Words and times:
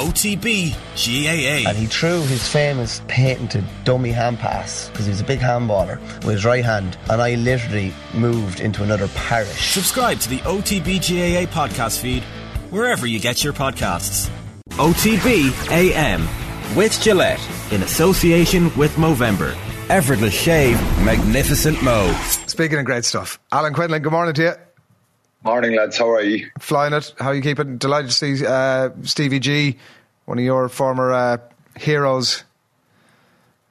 OTB 0.00 0.72
GAA. 0.96 1.68
And 1.68 1.76
he 1.76 1.84
threw 1.84 2.22
his 2.22 2.48
famous 2.48 3.02
patented 3.06 3.64
dummy 3.84 4.10
hand 4.10 4.38
pass 4.38 4.88
because 4.88 5.04
he 5.04 5.10
was 5.10 5.20
a 5.20 5.24
big 5.24 5.40
handballer 5.40 6.00
with 6.24 6.36
his 6.36 6.44
right 6.46 6.64
hand. 6.64 6.96
And 7.10 7.20
I 7.20 7.34
literally 7.34 7.92
moved 8.14 8.60
into 8.60 8.82
another 8.82 9.08
parish. 9.08 9.74
Subscribe 9.74 10.18
to 10.20 10.30
the 10.30 10.38
OTB 10.38 11.00
GAA 11.00 11.50
podcast 11.52 12.00
feed 12.00 12.22
wherever 12.70 13.06
you 13.06 13.20
get 13.20 13.44
your 13.44 13.52
podcasts. 13.52 14.30
OTB 14.70 15.70
AM 15.70 16.26
with 16.74 16.98
Gillette 17.02 17.46
in 17.70 17.82
association 17.82 18.74
with 18.78 18.92
Movember. 18.94 19.54
Effortless 19.90 20.32
shave, 20.32 20.80
magnificent 21.04 21.82
mo. 21.82 22.10
Speaking 22.46 22.78
of 22.78 22.86
great 22.86 23.04
stuff, 23.04 23.38
Alan 23.52 23.74
Quinlan, 23.74 24.00
good 24.00 24.12
morning 24.12 24.32
to 24.34 24.42
you. 24.42 24.52
Morning, 25.42 25.74
lads. 25.74 25.96
How 25.96 26.10
are 26.10 26.22
you? 26.22 26.50
Flying 26.58 26.92
it. 26.92 27.14
How 27.18 27.28
are 27.28 27.34
you 27.34 27.40
keeping? 27.40 27.78
Delighted 27.78 28.10
to 28.10 28.14
see 28.14 28.44
uh, 28.46 28.90
Stevie 29.04 29.38
G, 29.38 29.78
one 30.26 30.38
of 30.38 30.44
your 30.44 30.68
former 30.68 31.12
uh, 31.12 31.38
heroes, 31.76 32.44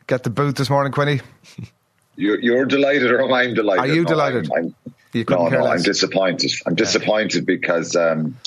get 0.08 0.24
the 0.24 0.32
boot 0.32 0.56
this 0.56 0.70
morning, 0.70 0.92
Quinny. 0.92 1.22
You're, 2.16 2.42
you're 2.42 2.66
delighted, 2.66 3.12
or 3.12 3.22
am 3.22 3.32
I 3.32 3.48
delighted? 3.48 3.82
Are 3.86 3.96
you 3.96 4.02
no, 4.04 4.10
delighted? 4.10 4.50
I'm, 4.52 4.66
I'm, 4.66 4.96
you 5.14 5.24
no, 5.30 5.48
no, 5.48 5.64
less. 5.64 5.80
I'm 5.80 5.84
disappointed. 5.84 6.52
I'm 6.66 6.76
disappointed 6.76 7.46
because 7.46 7.96
um, 7.96 8.38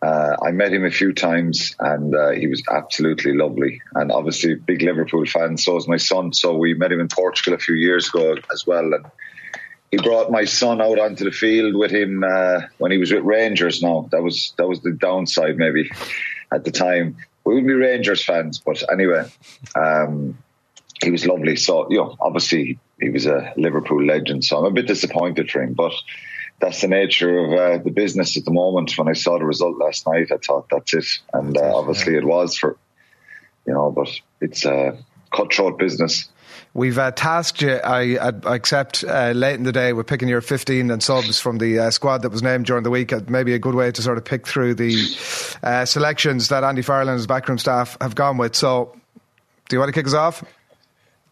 uh, 0.00 0.36
I 0.40 0.52
met 0.52 0.72
him 0.72 0.84
a 0.84 0.92
few 0.92 1.12
times 1.12 1.74
and 1.80 2.14
uh, 2.14 2.30
he 2.30 2.46
was 2.46 2.62
absolutely 2.70 3.34
lovely. 3.34 3.82
And 3.96 4.12
obviously, 4.12 4.52
a 4.52 4.56
big 4.56 4.82
Liverpool 4.82 5.26
fan. 5.26 5.56
So 5.56 5.76
is 5.76 5.88
my 5.88 5.96
son. 5.96 6.32
So 6.34 6.56
we 6.56 6.74
met 6.74 6.92
him 6.92 7.00
in 7.00 7.08
Portugal 7.08 7.54
a 7.54 7.58
few 7.58 7.74
years 7.74 8.10
ago 8.10 8.36
as 8.52 8.64
well. 8.64 8.94
And 8.94 9.04
he 9.90 9.98
brought 9.98 10.30
my 10.30 10.44
son 10.44 10.80
out 10.80 10.98
onto 10.98 11.24
the 11.24 11.30
field 11.30 11.74
with 11.76 11.90
him 11.90 12.24
uh, 12.24 12.62
when 12.78 12.90
he 12.90 12.98
was 12.98 13.12
with 13.12 13.22
Rangers. 13.22 13.82
Now 13.82 14.08
that 14.10 14.22
was 14.22 14.52
that 14.58 14.68
was 14.68 14.80
the 14.80 14.92
downside 14.92 15.56
maybe 15.56 15.90
at 16.52 16.64
the 16.64 16.70
time. 16.70 17.16
We 17.44 17.54
would 17.54 17.66
be 17.66 17.74
Rangers 17.74 18.24
fans, 18.24 18.58
but 18.58 18.82
anyway, 18.90 19.30
um, 19.76 20.38
he 21.02 21.10
was 21.10 21.26
lovely. 21.26 21.56
So 21.56 21.90
you 21.90 21.98
know, 21.98 22.16
obviously 22.20 22.78
he 23.00 23.10
was 23.10 23.26
a 23.26 23.52
Liverpool 23.56 24.04
legend. 24.04 24.44
So 24.44 24.58
I'm 24.58 24.64
a 24.64 24.70
bit 24.70 24.86
disappointed 24.86 25.50
for 25.50 25.62
him, 25.62 25.74
but 25.74 25.92
that's 26.60 26.80
the 26.80 26.88
nature 26.88 27.38
of 27.38 27.52
uh, 27.52 27.82
the 27.82 27.90
business 27.90 28.36
at 28.36 28.44
the 28.44 28.52
moment. 28.52 28.96
When 28.96 29.08
I 29.08 29.12
saw 29.12 29.38
the 29.38 29.44
result 29.44 29.76
last 29.76 30.06
night, 30.06 30.32
I 30.32 30.38
thought 30.38 30.68
that's 30.70 30.94
it, 30.94 31.06
and 31.32 31.56
uh, 31.56 31.76
obviously 31.76 32.16
it 32.16 32.24
was 32.24 32.56
for 32.56 32.76
you 33.66 33.72
know, 33.72 33.90
but 33.90 34.08
it's 34.40 34.64
a 34.64 34.98
cutthroat 35.34 35.78
business. 35.78 36.28
We've 36.72 36.98
uh, 36.98 37.12
tasked 37.12 37.62
you, 37.62 37.74
I, 37.74 38.16
I 38.16 38.54
accept, 38.56 39.04
uh, 39.04 39.30
late 39.30 39.54
in 39.54 39.62
the 39.62 39.70
day 39.70 39.92
with 39.92 40.08
picking 40.08 40.28
your 40.28 40.40
15 40.40 40.90
and 40.90 41.00
subs 41.00 41.38
from 41.38 41.58
the 41.58 41.78
uh, 41.78 41.90
squad 41.90 42.22
that 42.22 42.30
was 42.30 42.42
named 42.42 42.66
during 42.66 42.82
the 42.82 42.90
week. 42.90 43.12
Uh, 43.12 43.20
maybe 43.28 43.54
a 43.54 43.60
good 43.60 43.76
way 43.76 43.92
to 43.92 44.02
sort 44.02 44.18
of 44.18 44.24
pick 44.24 44.44
through 44.44 44.74
the 44.74 44.92
uh, 45.62 45.84
selections 45.84 46.48
that 46.48 46.64
Andy 46.64 46.82
Farrell 46.82 47.08
and 47.08 47.16
his 47.16 47.28
backroom 47.28 47.58
staff 47.58 47.96
have 48.00 48.16
gone 48.16 48.38
with. 48.38 48.56
So, 48.56 48.92
do 49.68 49.76
you 49.76 49.80
want 49.80 49.88
to 49.88 49.92
kick 49.92 50.06
us 50.06 50.14
off? 50.14 50.42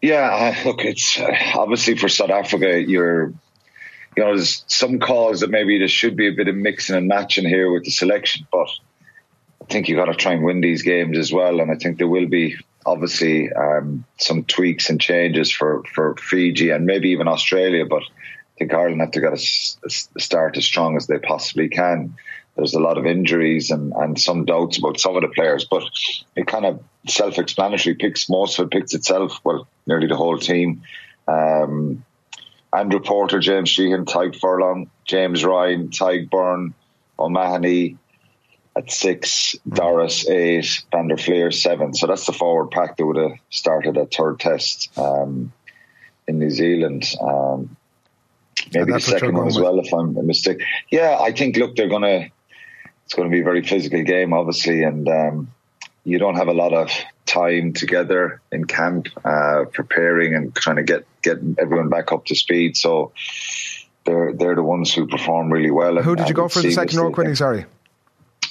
Yeah, 0.01 0.55
uh, 0.63 0.65
look, 0.65 0.85
it's 0.85 1.19
uh, 1.19 1.35
obviously 1.55 1.97
for 1.97 2.07
South 2.07 2.29
Africa, 2.29 2.81
you're, 2.81 3.27
you 4.15 4.23
know, 4.23 4.35
there's 4.35 4.63
some 4.67 4.99
calls 4.99 5.41
that 5.41 5.49
maybe 5.49 5.77
there 5.77 5.89
should 5.89 6.15
be 6.15 6.27
a 6.27 6.33
bit 6.33 6.47
of 6.47 6.55
mixing 6.55 6.95
and 6.95 7.07
matching 7.07 7.45
here 7.45 7.69
with 7.69 7.83
the 7.83 7.91
selection, 7.91 8.47
but 8.49 8.69
I 9.61 9.65
think 9.65 9.89
you've 9.89 9.97
got 9.97 10.05
to 10.05 10.15
try 10.15 10.33
and 10.33 10.43
win 10.43 10.61
these 10.61 10.83
games 10.83 11.17
as 11.17 11.33
well. 11.33 11.59
And 11.59 11.69
I 11.69 11.75
think 11.75 11.97
there 11.97 12.07
will 12.07 12.27
be 12.27 12.55
obviously 12.85 13.51
um, 13.53 14.05
some 14.17 14.43
tweaks 14.43 14.89
and 14.89 14.99
changes 14.99 15.51
for, 15.51 15.83
for 15.93 16.15
Fiji 16.17 16.69
and 16.69 16.85
maybe 16.85 17.09
even 17.09 17.27
Australia, 17.27 17.85
but 17.85 18.03
I 18.03 18.59
think 18.59 18.73
Ireland 18.73 19.01
have 19.01 19.11
to 19.11 19.21
get 19.21 19.33
a, 19.33 19.87
a 20.15 20.19
start 20.19 20.57
as 20.57 20.65
strong 20.65 20.95
as 20.95 21.07
they 21.07 21.17
possibly 21.19 21.69
can. 21.69 22.15
There's 22.55 22.75
a 22.75 22.79
lot 22.79 22.99
of 22.99 23.05
injuries 23.05 23.71
and, 23.71 23.93
and 23.93 24.19
some 24.19 24.45
doubts 24.45 24.77
about 24.77 24.99
some 24.99 25.15
of 25.15 25.23
the 25.23 25.27
players, 25.29 25.65
but 25.69 25.83
it 26.35 26.45
kind 26.45 26.65
of 26.65 26.83
self-explanatory. 27.07 27.95
Picks 27.95 28.29
most 28.29 28.59
of 28.59 28.67
it 28.67 28.71
picks 28.71 28.93
itself. 28.93 29.39
Well, 29.43 29.67
nearly 29.87 30.07
the 30.07 30.15
whole 30.15 30.37
team. 30.37 30.83
Um, 31.27 32.05
Andrew 32.71 32.99
Porter, 32.99 33.39
James 33.39 33.69
Sheehan, 33.69 34.05
Tadhg 34.05 34.39
Furlong, 34.39 34.89
James 35.05 35.43
Ryan, 35.43 35.89
Tadhg 35.89 36.29
Beirne, 36.29 36.73
O'Mahony 37.17 37.97
at 38.75 38.91
six, 38.91 39.55
Doris 39.67 40.27
eight, 40.27 40.83
Van 40.91 41.07
der 41.07 41.17
Flier 41.17 41.51
seven. 41.51 41.93
So 41.93 42.07
that's 42.07 42.25
the 42.25 42.33
forward 42.33 42.71
pack 42.71 42.97
that 42.97 43.05
would 43.05 43.17
have 43.17 43.37
started 43.49 43.97
a 43.97 44.05
third 44.05 44.39
test 44.39 44.97
um, 44.97 45.51
in 46.27 46.39
New 46.39 46.49
Zealand. 46.49 47.05
Um, 47.21 47.75
maybe 48.73 48.93
the 48.93 48.99
second 48.99 49.37
one 49.37 49.47
as 49.47 49.59
well, 49.59 49.79
if 49.79 49.93
I'm 49.93 50.17
a 50.17 50.23
mistake. 50.23 50.63
Yeah, 50.89 51.17
I 51.19 51.31
think. 51.31 51.57
Look, 51.57 51.75
they're 51.75 51.89
gonna. 51.89 52.29
It's 53.05 53.15
going 53.15 53.29
to 53.29 53.33
be 53.33 53.41
a 53.41 53.43
very 53.43 53.63
physical 53.63 54.01
game, 54.03 54.33
obviously, 54.33 54.81
and 54.83 55.07
um, 55.09 55.51
you 56.05 56.19
don't 56.19 56.35
have 56.35 56.47
a 56.47 56.53
lot 56.53 56.73
of 56.73 56.89
time 57.25 57.73
together 57.73 58.41
in 58.49 58.65
camp, 58.65 59.07
uh, 59.25 59.65
preparing 59.73 60.35
and 60.35 60.55
trying 60.55 60.77
to 60.77 60.83
get 60.83 61.05
get 61.21 61.37
everyone 61.57 61.89
back 61.89 62.11
up 62.11 62.25
to 62.25 62.35
speed. 62.35 62.77
So 62.77 63.11
they're 64.05 64.33
they're 64.33 64.55
the 64.55 64.63
ones 64.63 64.93
who 64.93 65.05
perform 65.07 65.51
really 65.51 65.71
well. 65.71 66.01
Who 66.01 66.15
did 66.15 66.29
you 66.29 66.33
go 66.33 66.47
for 66.47 66.61
the 66.61 66.71
second 66.71 66.97
row, 66.97 67.11
Quinny? 67.11 67.35
Sorry. 67.35 67.65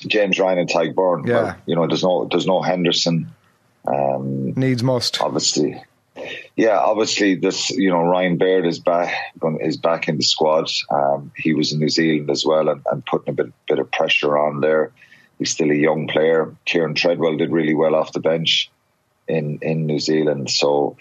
James 0.07 0.39
Ryan 0.39 0.59
and 0.59 0.69
Tadhg 0.69 0.95
Beirne. 0.95 1.27
Yeah. 1.27 1.43
Well, 1.43 1.57
you 1.67 1.77
know, 1.77 1.87
there's 1.87 2.03
no 2.03 2.29
there's 2.31 2.47
no 2.47 2.63
Henderson. 2.63 3.33
Um, 3.87 4.53
Needs 4.53 4.83
must. 4.83 5.21
Obviously. 5.21 5.83
Yeah, 6.57 6.79
obviously 6.79 7.35
this 7.37 7.71
you 7.71 7.91
know, 7.91 8.03
Ryan 8.03 8.37
Baird 8.37 8.67
is 8.67 8.79
back 8.79 9.15
is 9.61 9.77
back 9.77 10.09
in 10.09 10.19
the 10.19 10.23
squad. 10.23 10.69
Um, 10.91 11.33
he 11.37 11.55
was 11.55 11.73
in 11.73 11.81
New 11.81 11.89
Zealand 11.89 12.31
as 12.31 12.45
well 12.45 12.69
and, 12.69 12.83
and 12.91 13.05
putting 13.05 13.31
a 13.31 13.33
bit 13.33 13.53
bit 13.67 13.79
of 13.79 13.91
pressure 13.91 14.37
on 14.37 14.61
there. 14.61 14.93
He's 15.39 15.51
still 15.51 15.71
a 15.71 15.75
young 15.75 16.07
player. 16.07 16.55
Kieran 16.67 16.95
Treadwell 16.95 17.37
did 17.37 17.51
really 17.51 17.75
well 17.75 17.95
off 17.95 18.13
the 18.13 18.21
bench 18.21 18.71
in, 19.27 19.59
in 19.63 19.87
New 19.87 19.99
Zealand. 19.99 20.51
So 20.51 20.97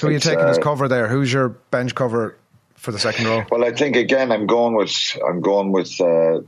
Who 0.00 0.08
are 0.08 0.12
you 0.12 0.18
taking 0.18 0.40
as 0.40 0.58
uh, 0.58 0.60
cover 0.60 0.88
there? 0.88 1.08
Who's 1.08 1.32
your 1.32 1.48
bench 1.48 1.94
cover 1.94 2.36
for 2.74 2.92
the 2.92 2.98
second 2.98 3.26
row? 3.26 3.44
Well, 3.50 3.64
I 3.64 3.72
think 3.72 3.96
again, 3.96 4.32
I'm 4.32 4.46
going 4.46 4.74
with 4.74 4.92
I'm 5.26 5.40
going 5.40 5.72
with 5.72 6.00
uh, 6.00 6.40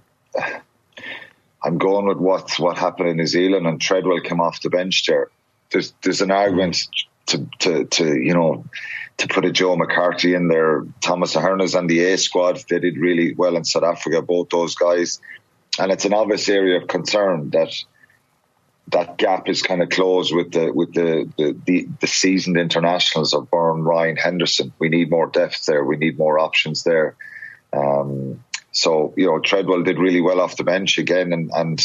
I'm 1.65 1.79
going 1.79 2.07
with 2.07 2.19
what 2.19 2.59
what 2.59 2.77
happened 2.77 3.09
in 3.09 3.17
New 3.17 3.27
Zealand 3.27 3.67
and 3.67 3.81
Treadwell 3.81 4.21
came 4.21 4.41
off 4.41 4.61
the 4.61 4.69
bench 4.69 5.07
there. 5.07 5.29
There's 5.71 5.95
there's 6.03 6.21
an 6.21 6.31
argument 6.31 6.77
to 7.27 7.49
to, 7.61 7.85
to 7.87 8.21
you 8.21 8.35
know 8.35 8.67
to 9.17 9.29
put 9.29 9.47
a 9.47 9.53
Joe 9.53 9.75
McCarthy 9.77 10.35
in 10.35 10.49
there. 10.49 10.85
Thomas 11.01 11.35
Ahern's 11.37 11.75
on 11.75 11.87
the 11.87 12.05
A 12.05 12.19
squad. 12.19 12.63
They 12.69 12.81
did 12.81 12.99
really 12.99 13.35
well 13.35 13.57
in 13.57 13.65
South 13.65 13.85
Africa, 13.85 14.21
both 14.21 14.51
those 14.51 14.75
guys, 14.75 15.21
and 15.79 15.91
it's 15.91 16.05
an 16.05 16.13
obvious 16.13 16.49
area 16.49 16.81
of 16.83 16.87
concern 16.89 17.51
that 17.51 17.73
that 18.89 19.17
gap 19.17 19.49
is 19.49 19.63
kind 19.63 19.83
of 19.83 19.89
closed 19.89 20.35
with 20.35 20.53
the 20.53 20.71
with 20.71 20.93
the 20.93 21.31
the, 21.39 21.59
the, 21.65 21.89
the 22.01 22.07
seasoned 22.07 22.59
internationals 22.59 23.33
of 23.33 23.49
Beirne, 23.51 23.87
Ryan, 23.87 24.17
Henderson. 24.17 24.75
We 24.79 24.91
need 24.91 25.11
more 25.11 25.29
depth 25.29 25.65
there. 25.65 25.83
We 25.83 25.97
need 25.97 26.19
more 26.19 26.39
options 26.39 26.83
there. 26.83 27.17
Um, 27.73 28.45
so 28.75 29.15
you 29.17 29.27
know, 29.27 29.39
Treadwell 29.39 29.85
did 29.85 29.99
really 29.99 30.21
well 30.21 30.41
off 30.41 30.57
the 30.57 30.65
bench 30.65 30.99
again, 30.99 31.33
and, 31.33 31.51
and 31.55 31.81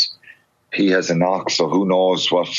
he 0.74 0.90
has 0.90 1.10
a 1.10 1.16
knock. 1.16 1.52
So 1.52 1.70
who 1.70 1.88
knows 1.88 2.32
what 2.32 2.50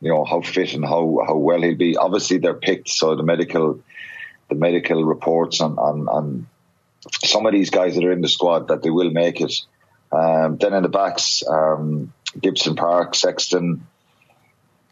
you 0.00 0.10
know 0.10 0.24
how 0.24 0.42
fit 0.42 0.74
and 0.74 0.84
how, 0.84 1.20
how 1.26 1.36
well 1.36 1.62
he'll 1.62 1.74
be. 1.74 1.96
Obviously, 1.96 2.38
they're 2.38 2.54
picked, 2.54 2.90
so 2.90 3.16
the 3.16 3.22
medical 3.22 3.80
the 4.50 4.54
medical 4.54 5.02
reports 5.04 5.62
on, 5.62 5.78
on, 5.78 6.08
on 6.08 6.46
some 7.24 7.46
of 7.46 7.52
these 7.52 7.70
guys 7.70 7.94
that 7.94 8.04
are 8.04 8.12
in 8.12 8.20
the 8.20 8.28
squad 8.28 8.68
that 8.68 8.82
they 8.82 8.90
will 8.90 9.10
make 9.10 9.40
it. 9.40 9.54
Um, 10.12 10.58
then 10.58 10.74
in 10.74 10.82
the 10.82 10.90
backs, 10.90 11.42
um, 11.48 12.12
Gibson 12.38 12.76
Park, 12.76 13.14
Sexton. 13.14 13.86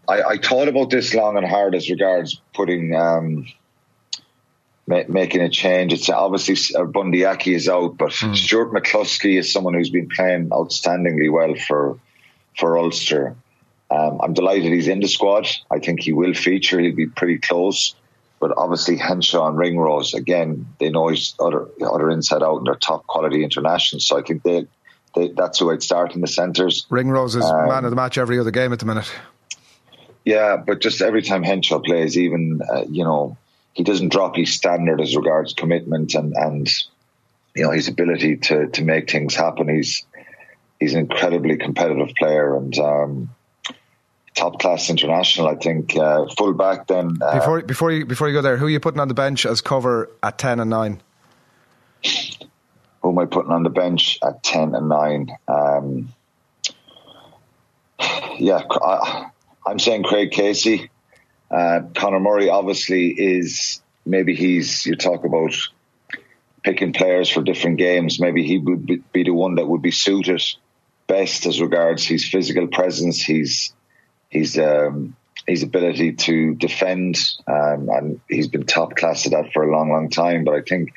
I, 0.08 0.22
I 0.22 0.36
thought 0.38 0.68
about 0.68 0.88
this 0.88 1.14
long 1.14 1.36
and 1.36 1.46
hard 1.46 1.74
as 1.74 1.90
regards 1.90 2.40
putting 2.54 2.94
um, 2.94 3.46
ma- 4.86 5.04
making 5.08 5.42
a 5.42 5.48
change. 5.48 5.92
It's 5.92 6.08
obviously 6.08 6.76
uh, 6.76 6.84
Bundee 6.84 7.24
Aki 7.24 7.54
is 7.54 7.68
out, 7.68 7.96
but 7.96 8.12
Stuart 8.12 8.72
McCloskey 8.72 9.38
is 9.38 9.52
someone 9.52 9.74
who's 9.74 9.90
been 9.90 10.08
playing 10.14 10.48
outstandingly 10.50 11.30
well 11.32 11.54
for 11.54 11.98
for 12.58 12.78
Ulster. 12.78 13.36
Um, 13.90 14.20
I'm 14.22 14.34
delighted 14.34 14.72
he's 14.72 14.88
in 14.88 15.00
the 15.00 15.08
squad. 15.08 15.48
I 15.70 15.80
think 15.80 16.00
he 16.00 16.12
will 16.12 16.34
feature. 16.34 16.78
He'll 16.78 16.94
be 16.94 17.06
pretty 17.06 17.38
close. 17.38 17.94
But 18.38 18.52
obviously 18.56 18.96
Henshaw 18.96 19.48
and 19.48 19.58
Ringrose, 19.58 20.14
again, 20.14 20.66
they 20.78 20.88
know 20.88 21.08
his 21.08 21.34
other 21.38 21.66
other 21.84 22.10
inside 22.10 22.42
out 22.42 22.58
and 22.58 22.66
they're 22.66 22.74
top 22.76 23.06
quality 23.06 23.44
internationals. 23.44 24.06
So 24.06 24.18
I 24.18 24.22
think 24.22 24.42
they, 24.44 24.66
they 25.14 25.28
that's 25.28 25.58
who 25.58 25.70
I'd 25.70 25.82
start 25.82 26.14
in 26.14 26.22
the 26.22 26.26
centres. 26.26 26.86
Ringrose 26.88 27.36
is 27.36 27.44
Um, 27.44 27.68
man 27.68 27.84
of 27.84 27.90
the 27.90 27.96
match 27.96 28.16
every 28.16 28.38
other 28.38 28.50
game 28.50 28.72
at 28.72 28.78
the 28.78 28.86
minute. 28.86 29.12
Yeah, 30.24 30.56
but 30.56 30.80
just 30.80 31.02
every 31.02 31.22
time 31.22 31.42
Henshaw 31.42 31.80
plays, 31.80 32.16
even 32.16 32.60
uh, 32.72 32.84
you 32.88 33.04
know, 33.04 33.36
he 33.72 33.84
doesn't 33.84 34.10
drop 34.10 34.36
his 34.36 34.52
standard 34.52 35.00
as 35.00 35.16
regards 35.16 35.54
commitment 35.54 36.14
and 36.14 36.34
and 36.36 36.68
you 37.54 37.62
know 37.62 37.70
his 37.70 37.88
ability 37.88 38.36
to 38.36 38.68
to 38.68 38.82
make 38.82 39.10
things 39.10 39.34
happen. 39.34 39.68
He's 39.68 40.04
he's 40.78 40.94
an 40.94 41.00
incredibly 41.00 41.56
competitive 41.56 42.14
player 42.16 42.56
and 42.56 42.76
um, 42.78 43.30
top 44.34 44.60
class 44.60 44.90
international. 44.90 45.48
I 45.48 45.56
think 45.56 45.96
uh, 45.96 46.26
full 46.36 46.54
back. 46.54 46.86
Then 46.86 47.18
uh, 47.20 47.38
Before 47.38 47.62
before 47.62 47.92
you 47.92 48.06
before 48.06 48.28
you 48.28 48.34
go 48.34 48.42
there, 48.42 48.56
who 48.56 48.66
are 48.66 48.70
you 48.70 48.80
putting 48.80 49.00
on 49.00 49.08
the 49.08 49.14
bench 49.14 49.46
as 49.46 49.60
cover 49.60 50.10
at 50.22 50.38
ten 50.38 50.60
and 50.60 50.70
nine? 50.70 51.02
who 53.02 53.10
am 53.10 53.18
I 53.18 53.24
putting 53.24 53.52
on 53.52 53.62
the 53.62 53.70
bench 53.70 54.18
at 54.22 54.42
ten 54.42 54.74
and 54.74 54.88
nine? 54.88 55.30
Um, 55.48 56.12
yeah, 58.38 58.62
I, 58.82 59.30
am 59.66 59.78
saying 59.78 60.04
Craig 60.04 60.30
Casey. 60.30 60.90
Uh, 61.50 61.80
Conor 61.94 62.20
Murray 62.20 62.48
obviously 62.48 63.08
is 63.08 63.82
maybe 64.06 64.34
he's 64.34 64.86
you 64.86 64.96
talk 64.96 65.24
about 65.24 65.54
picking 66.62 66.92
players 66.92 67.28
for 67.28 67.42
different 67.42 67.78
games. 67.78 68.20
Maybe 68.20 68.46
he 68.46 68.58
would 68.58 68.86
be 68.86 69.22
the 69.24 69.30
one 69.30 69.56
that 69.56 69.66
would 69.66 69.82
be 69.82 69.90
suited 69.90 70.42
best 71.06 71.44
as 71.46 71.60
regards 71.60 72.04
his 72.06 72.24
physical 72.28 72.68
presence, 72.68 73.22
his 73.22 73.72
his 74.28 74.56
um, 74.58 75.16
his 75.46 75.62
ability 75.62 76.12
to 76.12 76.54
defend, 76.54 77.18
um, 77.46 77.88
and 77.88 78.20
he's 78.28 78.48
been 78.48 78.64
top 78.64 78.94
class 78.94 79.26
at 79.26 79.32
that 79.32 79.52
for 79.52 79.64
a 79.64 79.72
long, 79.72 79.90
long 79.90 80.08
time. 80.08 80.44
But 80.44 80.54
I 80.54 80.62
think 80.62 80.92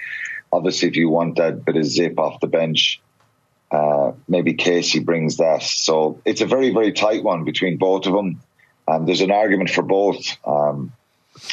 obviously 0.51 0.89
if 0.89 0.95
you 0.95 1.09
want 1.09 1.37
that 1.37 1.65
bit 1.65 1.77
of 1.77 1.85
zip 1.85 2.19
off 2.19 2.39
the 2.39 2.47
bench, 2.47 3.01
uh, 3.71 4.11
maybe 4.27 4.53
Casey 4.53 4.99
brings 4.99 5.37
that. 5.37 5.63
So 5.63 6.21
it's 6.25 6.41
a 6.41 6.45
very, 6.45 6.71
very 6.71 6.93
tight 6.93 7.23
one 7.23 7.43
between 7.43 7.77
both 7.77 8.05
of 8.05 8.13
them. 8.13 8.39
Um, 8.87 9.05
there's 9.05 9.21
an 9.21 9.31
argument 9.31 9.69
for 9.69 9.81
both. 9.81 10.37
Um, 10.45 10.91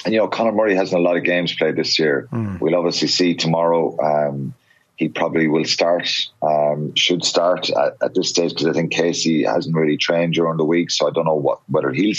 and, 0.05 0.13
you 0.13 0.21
know, 0.21 0.29
Conor 0.29 0.53
Murray 0.53 0.75
hasn't 0.75 1.01
a 1.01 1.03
lot 1.03 1.17
of 1.17 1.25
games 1.25 1.55
played 1.55 1.77
this 1.77 1.99
year. 1.99 2.29
Mm. 2.33 2.61
We'll 2.61 2.77
obviously 2.77 3.09
see 3.09 3.35
tomorrow. 3.35 3.97
Um, 4.01 4.55
he 4.97 5.09
probably 5.09 5.49
will 5.49 5.65
start, 5.65 6.11
um, 6.43 6.95
should 6.95 7.25
start 7.25 7.71
at, 7.71 7.97
at 8.03 8.15
this 8.15 8.29
stage 8.29 8.51
because 8.51 8.67
I 8.67 8.73
think 8.73 8.93
Casey 8.93 9.45
hasn't 9.45 9.75
really 9.75 9.97
trained 9.97 10.35
during 10.35 10.59
the 10.59 10.65
week. 10.65 10.91
So 10.91 11.09
I 11.09 11.11
don't 11.11 11.25
know 11.25 11.35
what 11.37 11.61
whether 11.69 11.91
he'll 11.91 12.15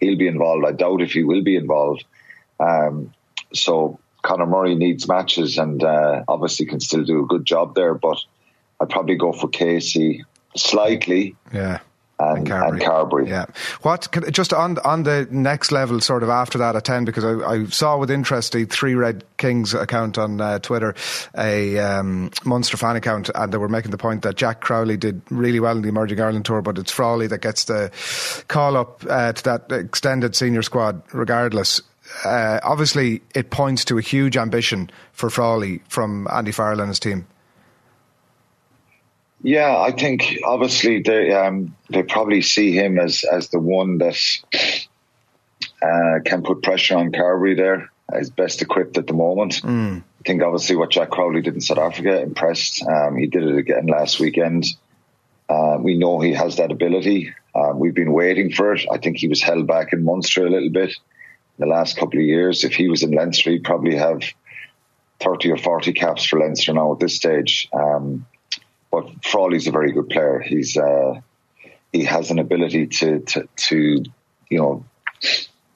he'll 0.00 0.18
be 0.18 0.26
involved. 0.26 0.66
I 0.66 0.72
doubt 0.72 1.00
if 1.00 1.12
he 1.12 1.22
will 1.22 1.44
be 1.44 1.54
involved. 1.54 2.04
Um, 2.58 3.14
so 3.52 4.00
Conor 4.22 4.46
Murray 4.46 4.74
needs 4.74 5.06
matches 5.06 5.58
and 5.58 5.84
uh, 5.84 6.24
obviously 6.26 6.66
can 6.66 6.80
still 6.80 7.04
do 7.04 7.22
a 7.22 7.26
good 7.26 7.44
job 7.44 7.76
there. 7.76 7.94
But 7.94 8.18
I'd 8.80 8.90
probably 8.90 9.14
go 9.14 9.32
for 9.32 9.46
Casey 9.46 10.24
slightly. 10.56 11.36
Yeah. 11.52 11.80
And, 12.18 12.38
and, 12.38 12.46
Carbery. 12.46 12.70
and 12.70 12.80
Carbery. 12.80 13.28
Yeah. 13.28 13.46
What 13.82 14.08
just 14.30 14.52
on 14.52 14.78
on 14.78 15.02
the 15.02 15.26
next 15.30 15.72
level, 15.72 16.00
sort 16.00 16.22
of 16.22 16.28
after 16.28 16.58
that 16.58 16.76
at 16.76 16.84
ten, 16.84 17.04
because 17.04 17.24
I, 17.24 17.34
I 17.44 17.64
saw 17.66 17.98
with 17.98 18.10
interest 18.10 18.52
the 18.52 18.66
Three 18.66 18.94
Red 18.94 19.24
Kings 19.36 19.74
account 19.74 20.16
on 20.16 20.40
uh, 20.40 20.60
Twitter, 20.60 20.94
a 21.36 21.78
um, 21.78 22.30
Munster 22.44 22.76
fan 22.76 22.94
account, 22.94 23.30
and 23.34 23.52
they 23.52 23.58
were 23.58 23.68
making 23.68 23.90
the 23.90 23.98
point 23.98 24.22
that 24.22 24.36
Jack 24.36 24.60
Crowley 24.60 24.96
did 24.96 25.22
really 25.30 25.58
well 25.58 25.76
in 25.76 25.82
the 25.82 25.88
Emerging 25.88 26.20
Ireland 26.20 26.44
tour, 26.44 26.62
but 26.62 26.78
it's 26.78 26.92
Frawley 26.92 27.26
that 27.26 27.40
gets 27.40 27.64
the 27.64 27.90
call 28.46 28.76
up 28.76 29.04
uh, 29.08 29.32
to 29.32 29.44
that 29.44 29.72
extended 29.72 30.36
senior 30.36 30.62
squad, 30.62 31.02
regardless. 31.12 31.80
Uh, 32.24 32.60
obviously, 32.62 33.22
it 33.34 33.50
points 33.50 33.84
to 33.86 33.98
a 33.98 34.02
huge 34.02 34.36
ambition 34.36 34.90
for 35.12 35.30
Frawley 35.30 35.82
from 35.88 36.28
Andy 36.30 36.52
Farrell 36.52 36.80
and 36.80 36.88
his 36.88 37.00
team. 37.00 37.26
Yeah, 39.44 39.78
I 39.78 39.92
think 39.92 40.38
obviously 40.42 41.02
they 41.02 41.30
um, 41.32 41.76
they 41.90 42.02
probably 42.02 42.40
see 42.40 42.72
him 42.72 42.98
as 42.98 43.24
as 43.30 43.48
the 43.48 43.58
one 43.58 43.98
that 43.98 44.18
uh, 45.82 46.20
can 46.24 46.42
put 46.42 46.62
pressure 46.62 46.96
on 46.96 47.12
Carbery 47.12 47.54
there. 47.54 47.90
Is 48.12 48.30
best 48.30 48.62
equipped 48.62 48.98
at 48.98 49.06
the 49.06 49.14
moment. 49.14 49.62
Mm. 49.62 50.00
I 50.02 50.22
think 50.24 50.42
obviously 50.42 50.76
what 50.76 50.90
Jack 50.90 51.10
Crowley 51.10 51.40
did 51.40 51.54
in 51.54 51.60
South 51.60 51.78
Africa 51.78 52.20
impressed. 52.20 52.82
Um, 52.86 53.16
he 53.16 53.26
did 53.26 53.42
it 53.42 53.56
again 53.56 53.86
last 53.86 54.20
weekend. 54.20 54.66
Uh, 55.48 55.78
we 55.80 55.98
know 55.98 56.20
he 56.20 56.32
has 56.32 56.56
that 56.56 56.70
ability. 56.70 57.34
Uh, 57.54 57.72
we've 57.74 57.94
been 57.94 58.12
waiting 58.12 58.52
for 58.52 58.74
it. 58.74 58.86
I 58.90 58.98
think 58.98 59.16
he 59.16 59.28
was 59.28 59.42
held 59.42 59.66
back 59.66 59.92
in 59.92 60.04
Munster 60.04 60.46
a 60.46 60.50
little 60.50 60.70
bit 60.70 60.90
in 60.90 60.96
the 61.58 61.66
last 61.66 61.96
couple 61.96 62.18
of 62.18 62.26
years. 62.26 62.62
If 62.62 62.74
he 62.74 62.88
was 62.88 63.02
in 63.02 63.10
Leinster, 63.10 63.50
he'd 63.50 63.64
probably 63.64 63.96
have 63.96 64.22
30 65.20 65.52
or 65.52 65.58
40 65.58 65.92
caps 65.94 66.24
for 66.24 66.38
Leinster 66.40 66.74
now 66.74 66.92
at 66.92 67.00
this 67.00 67.16
stage. 67.16 67.68
Um, 67.72 68.26
but 68.94 69.24
Frawley's 69.24 69.66
a 69.66 69.72
very 69.72 69.90
good 69.90 70.08
player. 70.08 70.38
He's 70.38 70.76
uh, 70.76 71.20
he 71.92 72.04
has 72.04 72.30
an 72.30 72.38
ability 72.38 72.86
to, 72.86 73.20
to 73.20 73.48
to 73.68 74.04
you 74.48 74.58
know 74.58 74.84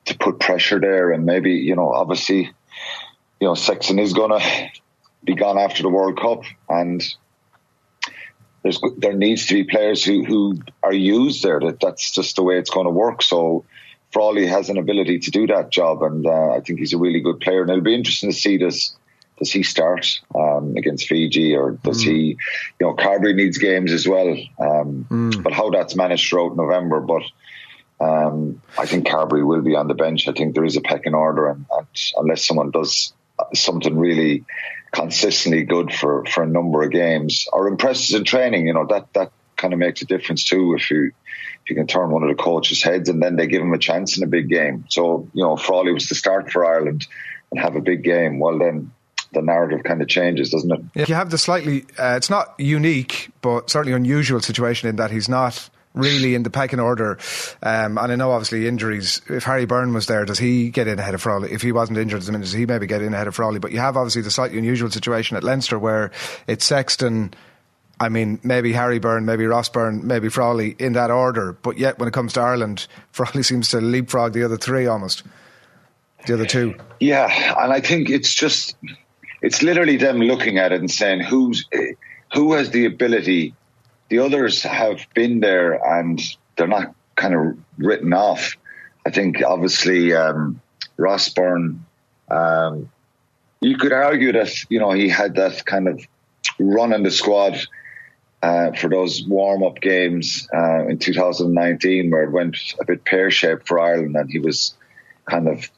to 0.04 0.18
put 0.18 0.38
pressure 0.38 0.78
there, 0.78 1.10
and 1.10 1.26
maybe 1.26 1.54
you 1.54 1.74
know 1.74 1.92
obviously 1.92 2.52
you 3.40 3.46
know 3.48 3.54
Sexton 3.54 3.98
is 3.98 4.12
to 4.12 4.70
be 5.24 5.34
gone 5.34 5.58
after 5.58 5.82
the 5.82 5.88
World 5.88 6.20
Cup, 6.20 6.44
and 6.68 7.02
there's 8.62 8.80
there 8.98 9.14
needs 9.14 9.46
to 9.46 9.54
be 9.54 9.64
players 9.64 10.04
who 10.04 10.24
who 10.24 10.58
are 10.84 10.92
used 10.92 11.42
there. 11.42 11.58
That 11.58 11.80
that's 11.80 12.12
just 12.12 12.36
the 12.36 12.44
way 12.44 12.58
it's 12.58 12.70
going 12.70 12.86
to 12.86 12.92
work. 12.92 13.22
So. 13.22 13.64
Frawley 14.10 14.46
has 14.46 14.70
an 14.70 14.78
ability 14.78 15.18
to 15.18 15.30
do 15.30 15.46
that 15.48 15.70
job, 15.70 16.02
and 16.02 16.26
uh, 16.26 16.52
I 16.56 16.60
think 16.60 16.78
he's 16.78 16.94
a 16.94 16.96
really 16.96 17.20
good 17.20 17.40
player. 17.40 17.60
And 17.60 17.68
it'll 17.68 17.82
be 17.82 17.94
interesting 17.94 18.30
to 18.30 18.34
see 18.34 18.56
this 18.56 18.96
does 19.38 19.52
he 19.52 19.62
start 19.62 20.20
um, 20.35 20.76
against 20.76 21.06
Fiji 21.06 21.55
or 21.55 21.73
does 21.73 22.02
mm. 22.02 22.06
he, 22.06 22.20
you 22.81 22.87
know, 22.87 22.94
Carbery 22.94 23.35
needs 23.35 23.58
games 23.58 23.93
as 23.93 24.06
well. 24.06 24.29
Um, 24.58 25.06
mm. 25.11 25.43
But 25.43 25.52
how 25.52 25.70
that's 25.70 25.96
managed 25.96 26.29
throughout 26.29 26.56
November, 26.56 27.00
but 27.00 27.23
um, 28.00 28.62
I 28.79 28.87
think 28.87 29.06
Carbery 29.06 29.46
will 29.46 29.62
be 29.62 29.75
on 29.75 29.88
the 29.88 29.94
bench. 29.94 30.29
I 30.29 30.32
think 30.32 30.55
there 30.55 30.64
is 30.64 30.76
a 30.76 30.81
pecking 30.81 31.14
order, 31.14 31.49
and, 31.49 31.67
and, 31.76 31.87
unless 32.17 32.46
someone 32.46 32.70
does 32.70 33.12
something 33.55 33.96
really 33.96 34.44
consistently 34.93 35.64
good 35.64 35.93
for, 35.93 36.25
for 36.26 36.43
a 36.43 36.46
number 36.46 36.82
of 36.82 36.90
games 36.90 37.46
or 37.52 37.69
impresses 37.69 38.14
in 38.14 38.25
training, 38.25 38.67
you 38.67 38.75
know, 38.75 38.87
that 38.87 39.12
that 39.14 39.32
kind 39.56 39.73
of 39.73 39.79
makes 39.79 40.00
a 40.02 40.06
difference 40.06 40.44
too. 40.44 40.75
If 40.75 40.90
you 40.90 41.12
if 41.64 41.70
you 41.70 41.76
can 41.76 41.87
turn 41.87 42.11
one 42.11 42.23
of 42.23 42.29
the 42.29 42.43
coaches' 42.43 42.82
heads 42.82 43.08
and 43.08 43.23
then 43.23 43.37
they 43.37 43.46
give 43.46 43.62
him 43.62 43.75
a 43.75 43.79
chance 43.79 44.17
in 44.17 44.23
a 44.23 44.29
big 44.29 44.49
game. 44.49 44.85
So 44.88 45.29
you 45.35 45.43
know, 45.43 45.56
Frawley 45.56 45.93
was 45.93 46.06
to 46.08 46.14
start 46.14 46.50
for 46.50 46.64
Ireland 46.64 47.06
and 47.50 47.61
have 47.61 47.76
a 47.76 47.81
big 47.81 48.02
game. 48.02 48.38
Well, 48.38 48.58
then 48.58 48.93
the 49.32 49.42
narrative 49.42 49.82
kind 49.84 50.00
of 50.00 50.08
changes, 50.08 50.50
doesn't 50.50 50.72
it? 50.72 50.80
Yeah, 50.94 51.04
you 51.08 51.14
have 51.14 51.30
the 51.30 51.38
slightly, 51.38 51.84
uh, 51.98 52.14
it's 52.16 52.30
not 52.30 52.54
unique, 52.58 53.30
but 53.42 53.70
certainly 53.70 53.94
unusual 53.94 54.40
situation 54.40 54.88
in 54.88 54.96
that 54.96 55.10
he's 55.10 55.28
not 55.28 55.69
really 55.94 56.34
in 56.34 56.42
the 56.44 56.50
pecking 56.50 56.80
order. 56.80 57.19
Um, 57.62 57.98
and 57.98 58.12
I 58.12 58.16
know 58.16 58.30
obviously 58.30 58.66
injuries. 58.66 59.20
If 59.28 59.44
Harry 59.44 59.66
Byrne 59.66 59.92
was 59.92 60.06
there, 60.06 60.25
does 60.25 60.38
he 60.38 60.70
get 60.70 60.86
in 60.86 60.98
ahead 60.98 61.14
of 61.14 61.22
Frawley? 61.22 61.52
If 61.52 61.62
he 61.62 61.72
wasn't 61.72 61.98
injured, 61.98 62.22
does 62.25 62.52
he 62.52 62.66
maybe 62.66 62.86
get 62.86 63.02
in 63.02 63.14
ahead 63.14 63.26
of 63.26 63.34
Frawley? 63.34 63.58
But 63.58 63.72
you 63.72 63.80
have 63.80 63.96
obviously 63.96 64.22
the 64.22 64.30
slightly 64.30 64.58
unusual 64.58 64.90
situation 64.90 65.36
at 65.36 65.44
Leinster 65.44 65.78
where 65.78 66.10
it's 66.46 66.64
Sexton. 66.64 67.34
I 68.00 68.08
mean, 68.08 68.38
maybe 68.44 68.72
Harry 68.72 69.00
Byrne, 69.00 69.25
maybe 69.25 69.44
Ross 69.46 69.69
Byrne, 69.69 70.06
maybe 70.06 70.28
Frawley 70.28 70.76
in 70.78 70.92
that 70.92 71.10
order. 71.10 71.52
But 71.52 71.78
yet, 71.78 71.98
when 71.98 72.08
it 72.08 72.14
comes 72.14 72.32
to 72.34 72.40
Ireland, 72.40 72.86
Frawley 73.10 73.42
seems 73.42 73.70
to 73.70 73.80
leapfrog 73.80 74.32
the 74.32 74.44
other 74.44 74.56
three 74.56 74.86
almost. 74.86 75.25
The 76.26 76.34
other 76.34 76.46
two. 76.46 76.75
Yeah, 77.00 77.62
and 77.62 77.72
I 77.72 77.80
think 77.80 78.10
it's 78.10 78.34
just 78.34 78.76
it's 79.43 79.62
literally 79.62 79.96
them 79.96 80.19
looking 80.19 80.58
at 80.58 80.73
it 80.73 80.81
and 80.81 80.90
saying 80.90 81.20
who's 81.20 81.67
who 82.32 82.52
has 82.55 82.70
the 82.70 82.85
ability. 82.85 83.55
The 84.08 84.19
others 84.19 84.62
have 84.62 85.06
been 85.14 85.40
there 85.40 85.75
and 85.85 86.20
they're 86.56 86.67
not 86.67 86.94
kind 87.17 87.35
of 87.35 87.58
written 87.76 88.12
off. 88.12 88.56
I 89.06 89.11
think 89.11 89.43
obviously 89.43 90.14
um, 90.14 90.61
Ross 90.97 91.28
Byrne. 91.28 91.85
Um, 92.30 92.90
you 93.61 93.76
could 93.76 93.92
argue 93.92 94.33
that 94.33 94.52
you 94.68 94.78
know 94.78 94.92
he 94.92 95.09
had 95.09 95.35
that 95.37 95.64
kind 95.64 95.88
of 95.88 96.00
run 96.59 96.92
in 96.92 97.02
the 97.02 97.11
squad 97.11 97.59
uh, 98.42 98.73
for 98.73 98.88
those 98.88 99.25
warm 99.26 99.62
up 99.62 99.80
games 99.80 100.47
uh, 100.54 100.87
in 100.87 100.99
2019 100.99 102.11
where 102.11 102.23
it 102.23 102.30
went 102.30 102.57
a 102.80 102.85
bit 102.85 103.04
pear 103.04 103.30
shaped 103.30 103.66
for 103.66 103.80
Ireland 103.80 104.14
and 104.14 104.30
he 104.30 104.38
was 104.38 104.75
kind 105.28 105.49
of 105.49 105.71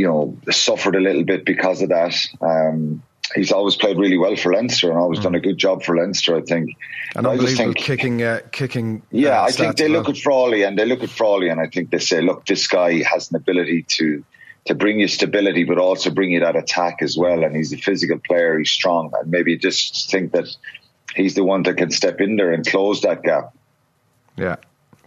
you 0.00 0.06
know, 0.06 0.34
suffered 0.50 0.96
a 0.96 1.00
little 1.00 1.24
bit 1.24 1.44
because 1.44 1.82
of 1.82 1.90
that. 1.90 2.16
Um, 2.40 3.02
he's 3.34 3.52
always 3.52 3.76
played 3.76 3.98
really 3.98 4.16
well 4.16 4.34
for 4.34 4.50
Leinster 4.50 4.88
and 4.88 4.98
always 4.98 5.18
mm. 5.18 5.24
done 5.24 5.34
a 5.34 5.40
good 5.40 5.58
job 5.58 5.82
for 5.82 5.94
Leinster, 5.94 6.38
I 6.38 6.40
think. 6.40 6.70
And 7.14 7.26
I 7.26 7.36
just 7.36 7.58
think 7.58 7.76
kicking, 7.76 8.22
uh, 8.22 8.40
kicking. 8.50 9.02
Yeah, 9.10 9.42
uh, 9.42 9.44
I 9.44 9.50
think 9.50 9.76
they 9.76 9.88
look 9.88 10.08
at 10.08 10.16
Frawley 10.16 10.62
and 10.62 10.78
they 10.78 10.86
look 10.86 11.02
at 11.02 11.10
Frawley 11.10 11.50
and 11.50 11.60
I 11.60 11.66
think 11.66 11.90
they 11.90 11.98
say, 11.98 12.22
look, 12.22 12.46
this 12.46 12.66
guy 12.66 13.02
has 13.02 13.30
an 13.30 13.36
ability 13.36 13.84
to 13.98 14.24
to 14.66 14.74
bring 14.74 15.00
you 15.00 15.08
stability, 15.08 15.64
but 15.64 15.76
also 15.76 16.10
bring 16.10 16.30
you 16.30 16.40
that 16.40 16.56
attack 16.56 17.02
as 17.02 17.16
well. 17.16 17.44
And 17.44 17.54
he's 17.54 17.72
a 17.74 17.76
physical 17.76 18.18
player. 18.18 18.58
He's 18.58 18.70
strong, 18.70 19.10
and 19.20 19.30
maybe 19.30 19.58
just 19.58 20.10
think 20.10 20.32
that 20.32 20.46
he's 21.14 21.34
the 21.34 21.44
one 21.44 21.62
that 21.64 21.76
can 21.76 21.90
step 21.90 22.20
in 22.20 22.36
there 22.36 22.52
and 22.52 22.66
close 22.66 23.02
that 23.02 23.22
gap. 23.22 23.54
Yeah. 24.36 24.56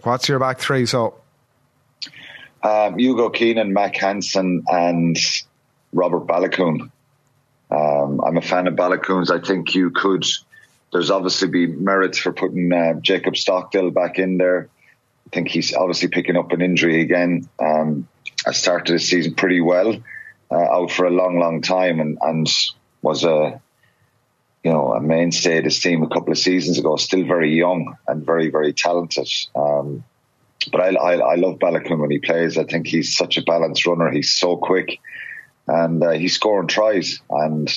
What's 0.04 0.30
your 0.30 0.38
back 0.38 0.60
three? 0.60 0.86
So 0.86 1.23
um, 2.64 2.98
Hugo 2.98 3.30
Keenan, 3.30 3.74
Mack 3.74 3.96
Hansen, 3.98 4.64
and 4.68 5.18
Robert 5.92 6.26
Baloucoune. 6.26 6.90
Um, 7.70 8.22
I'm 8.22 8.38
a 8.38 8.42
fan 8.42 8.68
of 8.68 8.76
Baloucoune's. 8.76 9.32
I 9.32 9.40
think 9.40 9.76
you 9.76 9.92
could. 9.92 10.26
There's 10.92 11.12
obviously 11.12 11.50
be 11.50 11.68
merits 11.68 12.18
for 12.18 12.32
putting 12.32 12.72
uh, 12.72 12.94
Jacob 13.02 13.36
Stockdale 13.36 13.92
back 13.92 14.20
in 14.20 14.38
there. 14.38 14.70
I 15.28 15.30
think 15.36 15.50
he's 15.50 15.74
obviously 15.74 16.10
picking 16.10 16.38
up 16.38 16.52
an 16.52 16.62
injury 16.62 17.02
again. 17.02 17.50
Um, 17.60 18.08
I 18.46 18.52
started 18.52 18.94
the 18.94 19.00
season 19.00 19.34
pretty 19.34 19.62
well, 19.62 19.96
uh, 20.52 20.56
out 20.56 20.92
for 20.92 21.06
a 21.06 21.10
long, 21.10 21.40
long 21.40 21.62
time, 21.62 22.00
and, 22.00 22.18
and 22.22 22.48
was 23.02 23.24
a 23.24 23.60
you 24.64 24.72
know 24.72 24.94
a 24.94 25.02
mainstay 25.02 25.58
of 25.58 25.64
this 25.66 25.82
team 25.82 26.04
a 26.04 26.10
couple 26.10 26.32
of 26.32 26.38
seasons 26.38 26.78
ago. 26.78 26.96
Still 26.96 27.26
very 27.26 27.56
young 27.58 27.98
and 28.08 28.26
very, 28.26 28.50
very 28.50 28.74
talented. 28.74 29.30
Um, 29.56 30.04
but 30.72 30.82
I, 30.82 30.96
I, 30.96 31.14
I 31.34 31.36
love 31.36 31.60
Baloucoune 31.60 32.00
when 32.00 32.12
he 32.12 32.20
plays. 32.20 32.58
I 32.58 32.64
think 32.64 32.88
he's 32.88 33.16
such 33.16 33.38
a 33.38 33.44
balanced 33.44 33.86
runner. 33.86 34.12
He's 34.12 34.32
so 34.32 34.58
quick, 34.58 35.00
and 35.68 36.04
uh, 36.04 36.12
he's 36.12 36.36
scoring 36.36 36.68
tries. 36.68 37.22
And 37.30 37.70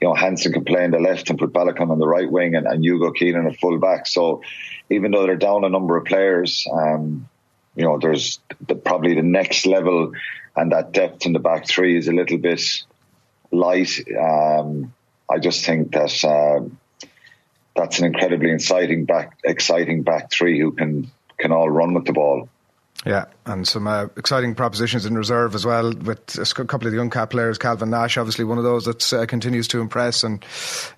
you 0.00 0.08
know, 0.08 0.14
Hansen 0.14 0.52
can 0.52 0.64
play 0.64 0.84
in 0.84 0.90
the 0.90 0.98
left 0.98 1.30
and 1.30 1.38
put 1.38 1.52
Baloucoune 1.52 1.90
on 1.90 1.98
the 1.98 2.08
right 2.08 2.30
wing, 2.30 2.54
and, 2.54 2.66
and 2.66 2.84
Hugo 2.84 3.12
Keenan 3.12 3.46
at 3.46 3.58
full 3.58 3.78
back. 3.78 4.06
So 4.06 4.42
even 4.90 5.12
though 5.12 5.26
they're 5.26 5.36
down 5.36 5.64
a 5.64 5.68
number 5.68 5.96
of 5.96 6.04
players, 6.04 6.66
um, 6.72 7.28
you 7.76 7.84
know, 7.84 7.98
there's 7.98 8.40
the, 8.66 8.74
probably 8.74 9.14
the 9.14 9.22
next 9.22 9.64
level, 9.66 10.12
and 10.56 10.72
that 10.72 10.92
depth 10.92 11.24
in 11.24 11.32
the 11.32 11.38
back 11.38 11.66
three 11.66 11.96
is 11.96 12.08
a 12.08 12.12
little 12.12 12.38
bit 12.38 12.62
light. 13.50 13.90
Um, 14.18 14.92
I 15.30 15.38
just 15.38 15.64
think 15.64 15.92
that 15.92 16.24
uh, 16.24 16.68
that's 17.76 17.98
an 17.98 18.06
incredibly 18.06 18.50
exciting 18.50 19.04
back, 19.04 19.38
exciting 19.44 20.02
back 20.02 20.30
three 20.30 20.60
who 20.60 20.72
can 20.72 21.10
can 21.42 21.52
all 21.52 21.68
run 21.68 21.92
with 21.92 22.06
the 22.06 22.12
ball. 22.12 22.48
Yeah, 23.04 23.24
and 23.46 23.66
some 23.66 23.88
uh, 23.88 24.06
exciting 24.16 24.54
propositions 24.54 25.06
in 25.06 25.16
reserve 25.16 25.56
as 25.56 25.66
well 25.66 25.92
with 25.92 26.38
a 26.38 26.64
couple 26.64 26.86
of 26.86 26.92
the 26.92 26.98
young 26.98 27.10
cap 27.10 27.30
players. 27.30 27.58
Calvin 27.58 27.90
Nash, 27.90 28.16
obviously 28.16 28.44
one 28.44 28.58
of 28.58 28.64
those 28.64 28.84
that 28.84 29.12
uh, 29.12 29.26
continues 29.26 29.66
to 29.68 29.80
impress, 29.80 30.22
and 30.22 30.44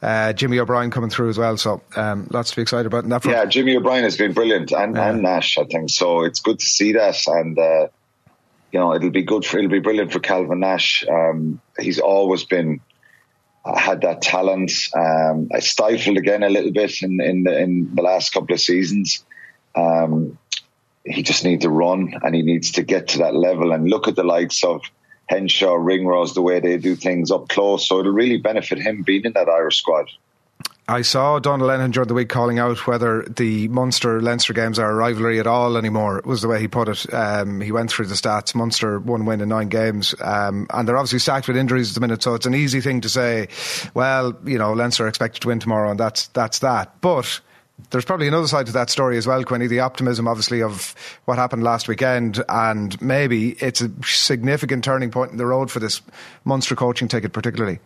uh, 0.03 0.35
Jimmy 0.35 0.59
O'Brien 0.59 0.91
coming 0.91 1.09
through 1.09 1.31
as 1.31 1.39
well. 1.39 1.57
So 1.57 1.81
um, 1.97 2.29
lots 2.31 2.51
to 2.51 2.57
be 2.57 2.63
excited 2.63 2.87
about. 2.87 3.05
In 3.05 3.11
that 3.11 3.23
front. 3.23 3.39
Yeah, 3.39 3.47
Jimmy 3.47 3.77
O'Brien 3.77 4.05
has 4.05 4.19
been 4.19 4.35
brilliant, 4.35 4.71
and, 4.71 4.95
yeah. 4.95 5.11
and 5.11 5.23
Nash, 5.23 5.57
I 5.57 5.65
think. 5.65 5.89
So 5.89 6.25
it's 6.25 6.41
good 6.41 6.59
to 6.59 6.67
see 6.67 6.93
that, 6.93 7.17
and 7.27 7.59
uh, 7.59 7.89
you 8.71 8.81
know 8.81 8.95
it'll 8.95 9.11
be 9.11 9.23
good 9.23 9.47
for 9.47 9.57
it'll 9.57 9.71
be 9.71 9.81
brilliant 9.81 10.13
for 10.13 10.21
Calvin 10.21 10.61
Nash. 10.61 11.07
Um, 11.11 11.63
he's 11.79 12.01
always 12.01 12.45
been 12.45 12.81
uh, 13.65 13.79
had 13.79 14.03
that 14.03 14.21
talent. 14.21 14.73
Um, 14.95 15.49
I 15.55 15.61
stifled 15.61 16.19
again 16.19 16.43
a 16.43 16.51
little 16.51 16.73
bit 16.73 17.01
in 17.01 17.19
in 17.23 17.45
the, 17.45 17.59
in 17.59 17.95
the 17.95 18.03
last 18.03 18.35
couple 18.35 18.53
of 18.53 18.61
seasons. 18.61 19.25
Um, 19.75 20.39
he 21.05 21.23
just 21.23 21.45
needs 21.45 21.63
to 21.63 21.71
run 21.71 22.15
and 22.23 22.35
he 22.35 22.43
needs 22.43 22.73
to 22.73 22.83
get 22.83 23.09
to 23.09 23.19
that 23.19 23.35
level 23.35 23.73
and 23.73 23.89
look 23.89 24.09
at 24.09 24.17
the 24.17 24.25
likes 24.25 24.65
of 24.65 24.83
Henshaw, 25.27 25.75
Ringrose, 25.75 26.35
the 26.35 26.43
way 26.43 26.61
they 26.61 26.77
do 26.77 26.97
things 26.97 27.31
up 27.31 27.49
close. 27.49 27.89
So 27.89 28.01
it'll 28.01 28.13
really 28.13 28.39
benefit 28.39 28.79
him 28.79 29.03
being 29.03 29.25
in 29.25 29.33
that 29.33 29.49
Irish 29.49 29.79
squad. 29.79 30.11
I 30.87 31.01
saw 31.01 31.39
Donal 31.39 31.69
Lenihan 31.69 31.93
during 31.93 32.09
the 32.09 32.15
week 32.15 32.29
calling 32.29 32.59
out 32.59 32.87
whether 32.87 33.23
the 33.23 33.69
Munster 33.69 34.21
Leinster 34.21 34.53
games 34.53 34.79
are 34.79 34.91
a 34.91 34.95
rivalry 34.95 35.41
at 35.41 35.47
all 35.47 35.79
anymore, 35.79 36.21
was 36.27 36.43
the 36.43 36.49
way 36.49 36.61
he 36.61 36.69
put 36.69 36.91
it. 36.91 37.13
Um, 37.13 37.63
he 37.63 37.73
went 37.73 37.91
through 37.91 38.07
the 38.07 38.15
stats. 38.15 38.55
Munster 38.55 38.99
one 39.01 39.25
win 39.25 39.41
in 39.41 39.49
nine 39.49 39.71
games. 39.71 40.15
Um, 40.21 40.67
and 40.69 40.87
they're 40.87 40.99
obviously 40.99 41.21
stacked 41.21 41.49
with 41.49 41.57
injuries 41.57 41.89
at 41.91 41.95
the 41.95 42.03
minute, 42.03 42.23
so 42.23 42.35
it's 42.35 42.45
an 42.45 42.55
easy 42.55 42.83
thing 42.83 43.01
to 43.01 43.09
say, 43.09 43.49
well, 43.95 44.37
you 44.45 44.59
know, 44.59 44.75
Leinster 44.75 45.07
are 45.07 45.09
expected 45.09 45.41
to 45.41 45.49
win 45.49 45.59
tomorrow, 45.59 45.91
and 45.91 45.99
that's, 45.99 46.27
that's 46.29 46.59
that. 46.59 47.01
But 47.01 47.41
there's 47.91 48.05
probably 48.05 48.29
another 48.29 48.47
side 48.47 48.67
to 48.67 48.73
that 48.73 48.91
story 48.91 49.17
as 49.19 49.27
well, 49.27 49.43
Quinny. 49.45 49.67
The 49.67 49.81
optimism, 49.81 50.29
obviously, 50.29 50.63
of 50.63 50.95
what 51.25 51.39
happened 51.39 51.63
last 51.63 51.89
weekend, 51.89 52.43
and 52.49 53.01
maybe 53.03 53.51
it's 53.51 53.81
a 53.81 53.91
significant 54.05 54.85
turning 54.85 55.11
point 55.11 55.33
in 55.33 55.39
the 55.39 55.47
road 55.47 55.71
for 55.71 55.81
this 55.81 56.01
Munster 56.45 56.77
coaching 56.77 57.09
ticket, 57.09 57.33
particularly. 57.33 57.81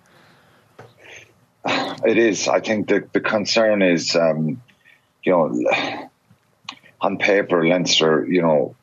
It 1.66 2.16
is. 2.16 2.48
I 2.48 2.60
think 2.60 2.88
the 2.88 3.06
the 3.12 3.20
concern 3.20 3.82
is, 3.82 4.14
um, 4.14 4.62
you 5.22 5.32
know, 5.32 6.08
on 7.00 7.18
paper, 7.18 7.66
Leinster, 7.66 8.26
you 8.28 8.42
know, 8.42 8.76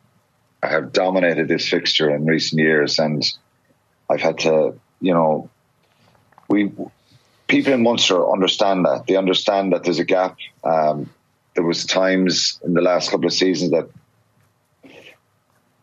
have 0.62 0.92
dominated 0.92 1.48
this 1.48 1.68
fixture 1.68 2.14
in 2.14 2.26
recent 2.26 2.62
years, 2.62 3.00
and 3.00 3.24
I've 4.10 4.22
had 4.22 4.40
to, 4.40 4.80
you 5.00 5.14
know, 5.14 5.50
we 6.48 6.72
people 7.48 7.74
in 7.74 7.84
Munster 7.84 8.30
understand 8.32 8.86
that. 8.86 9.06
They 9.08 9.16
understand 9.16 9.74
that 9.74 9.84
there's 9.84 10.00
a 10.00 10.06
gap. 10.06 10.38
Um, 10.64 11.10
there 11.56 11.64
was 11.64 11.86
times 11.86 12.60
in 12.64 12.74
the 12.74 12.82
last 12.82 13.10
couple 13.10 13.28
of 13.28 13.34
seasons 13.34 13.72
that 13.72 13.90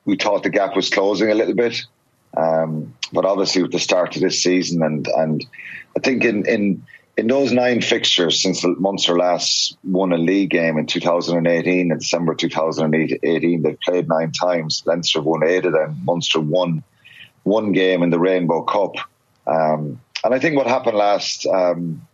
we 0.05 0.17
thought 0.17 0.43
the 0.43 0.51
gap 0.51 0.77
was 0.77 0.91
closing 0.91 1.31
a 1.31 1.35
little 1.35 1.55
bit. 1.55 1.83
Um, 2.37 2.95
but 3.13 3.25
obviously 3.25 3.63
with 3.63 3.73
the 3.73 3.79
start 3.79 4.17
of 4.17 4.23
this 4.23 4.43
season 4.43 4.83
and, 4.83 5.07
and 5.07 5.45
I 5.97 6.01
think 6.01 6.25
in, 6.25 6.47
in, 6.47 6.83
in 7.17 7.27
those 7.27 7.53
nine 7.53 7.83
fixtures 7.83 8.41
since 8.41 8.65
Munster 8.65 9.19
last 9.19 9.77
won 9.85 10.13
a 10.13 10.19
league 10.19 10.51
game 10.51 10.79
in 10.79 10.87
2018, 10.87 11.93
in 11.93 11.99
December 11.99 12.35
2018, 12.35 13.63
they've 13.63 13.81
played 13.81 14.09
nine 14.09 14.33
times. 14.33 14.83
Leinster 14.87 15.21
won 15.21 15.45
eight 15.45 15.67
of 15.67 15.73
them. 15.73 16.01
Munster 16.05 16.41
won 16.41 16.83
one 17.43 17.73
game 17.73 18.03
in 18.03 18.11
the 18.11 18.19
Rainbow 18.19 18.63
Cup. 18.63 18.95
Um, 19.47 20.01
and 20.25 20.35
I 20.35 20.39
think 20.39 20.57
what 20.57 20.67
happened 20.67 20.97
last 20.97 21.47
um, 21.47 22.07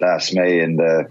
last 0.00 0.34
May 0.34 0.60
in 0.60 0.76
the 0.76 1.10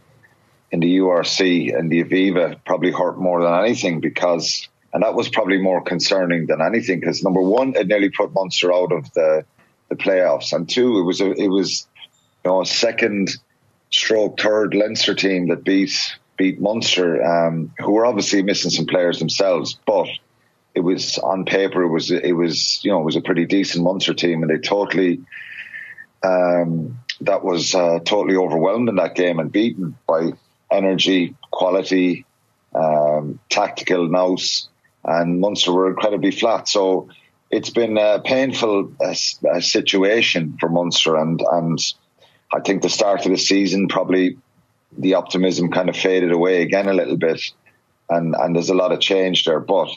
in 0.71 0.79
the 0.79 0.97
URC 0.97 1.77
and 1.77 1.91
the 1.91 2.03
Aviva 2.03 2.59
probably 2.65 2.91
hurt 2.91 3.17
more 3.17 3.41
than 3.41 3.53
anything 3.53 4.01
because, 4.01 4.67
and 4.93 5.01
that 5.01 5.15
was 5.15 5.29
probably 5.29 5.61
more 5.61 5.81
concerning 5.81 6.47
than 6.47 6.61
anything 6.61 6.99
because 6.99 7.23
number 7.23 7.41
one, 7.41 7.73
it 7.75 7.87
nearly 7.87 8.09
put 8.09 8.33
Munster 8.33 8.73
out 8.73 8.91
of 8.91 9.11
the 9.13 9.45
the 9.89 9.95
playoffs, 9.95 10.51
and 10.51 10.67
two, 10.67 10.99
it 10.99 11.03
was 11.03 11.21
a, 11.21 11.31
it 11.31 11.47
was 11.47 11.87
you 12.43 12.51
know 12.51 12.61
a 12.61 12.65
second 12.65 13.29
stroke 13.89 14.39
third 14.39 14.73
Leinster 14.73 15.15
team 15.15 15.47
that 15.47 15.63
beat 15.63 16.17
beat 16.35 16.59
Munster, 16.59 17.23
um, 17.23 17.73
who 17.79 17.93
were 17.93 18.05
obviously 18.05 18.43
missing 18.43 18.69
some 18.69 18.85
players 18.85 19.19
themselves, 19.19 19.79
but 19.87 20.07
it 20.75 20.81
was 20.81 21.17
on 21.19 21.45
paper 21.45 21.81
it 21.81 21.89
was 21.89 22.11
it 22.11 22.35
was 22.35 22.83
you 22.83 22.91
know 22.91 22.99
it 22.99 23.05
was 23.05 23.15
a 23.15 23.21
pretty 23.21 23.45
decent 23.45 23.83
Munster 23.83 24.13
team, 24.13 24.43
and 24.43 24.51
they 24.51 24.57
totally 24.57 25.21
um, 26.23 26.99
that 27.21 27.43
was 27.43 27.73
uh, 27.73 27.99
totally 27.99 28.35
overwhelmed 28.35 28.89
in 28.89 28.95
that 28.95 29.15
game 29.15 29.39
and 29.39 29.51
beaten 29.51 29.97
by 30.07 30.31
energy, 30.71 31.35
quality, 31.51 32.25
um, 32.75 33.39
tactical 33.49 34.07
nous, 34.07 34.69
and 35.03 35.39
Munster 35.39 35.71
were 35.71 35.89
incredibly 35.89 36.31
flat. 36.31 36.67
So 36.67 37.09
it's 37.49 37.69
been 37.69 37.97
a 37.97 38.19
painful 38.19 38.91
uh, 38.99 39.15
uh, 39.49 39.59
situation 39.61 40.57
for 40.59 40.69
Munster, 40.69 41.15
and 41.15 41.41
and 41.51 41.79
I 42.53 42.59
think 42.59 42.81
the 42.81 42.89
start 42.89 43.25
of 43.25 43.31
the 43.31 43.37
season 43.37 43.87
probably 43.87 44.37
the 44.97 45.15
optimism 45.15 45.71
kind 45.71 45.89
of 45.89 45.97
faded 45.97 46.31
away 46.31 46.61
again 46.61 46.87
a 46.87 46.93
little 46.93 47.17
bit, 47.17 47.41
and 48.09 48.35
and 48.35 48.55
there's 48.55 48.69
a 48.69 48.75
lot 48.75 48.91
of 48.91 48.99
change 48.99 49.45
there. 49.45 49.59
But 49.59 49.89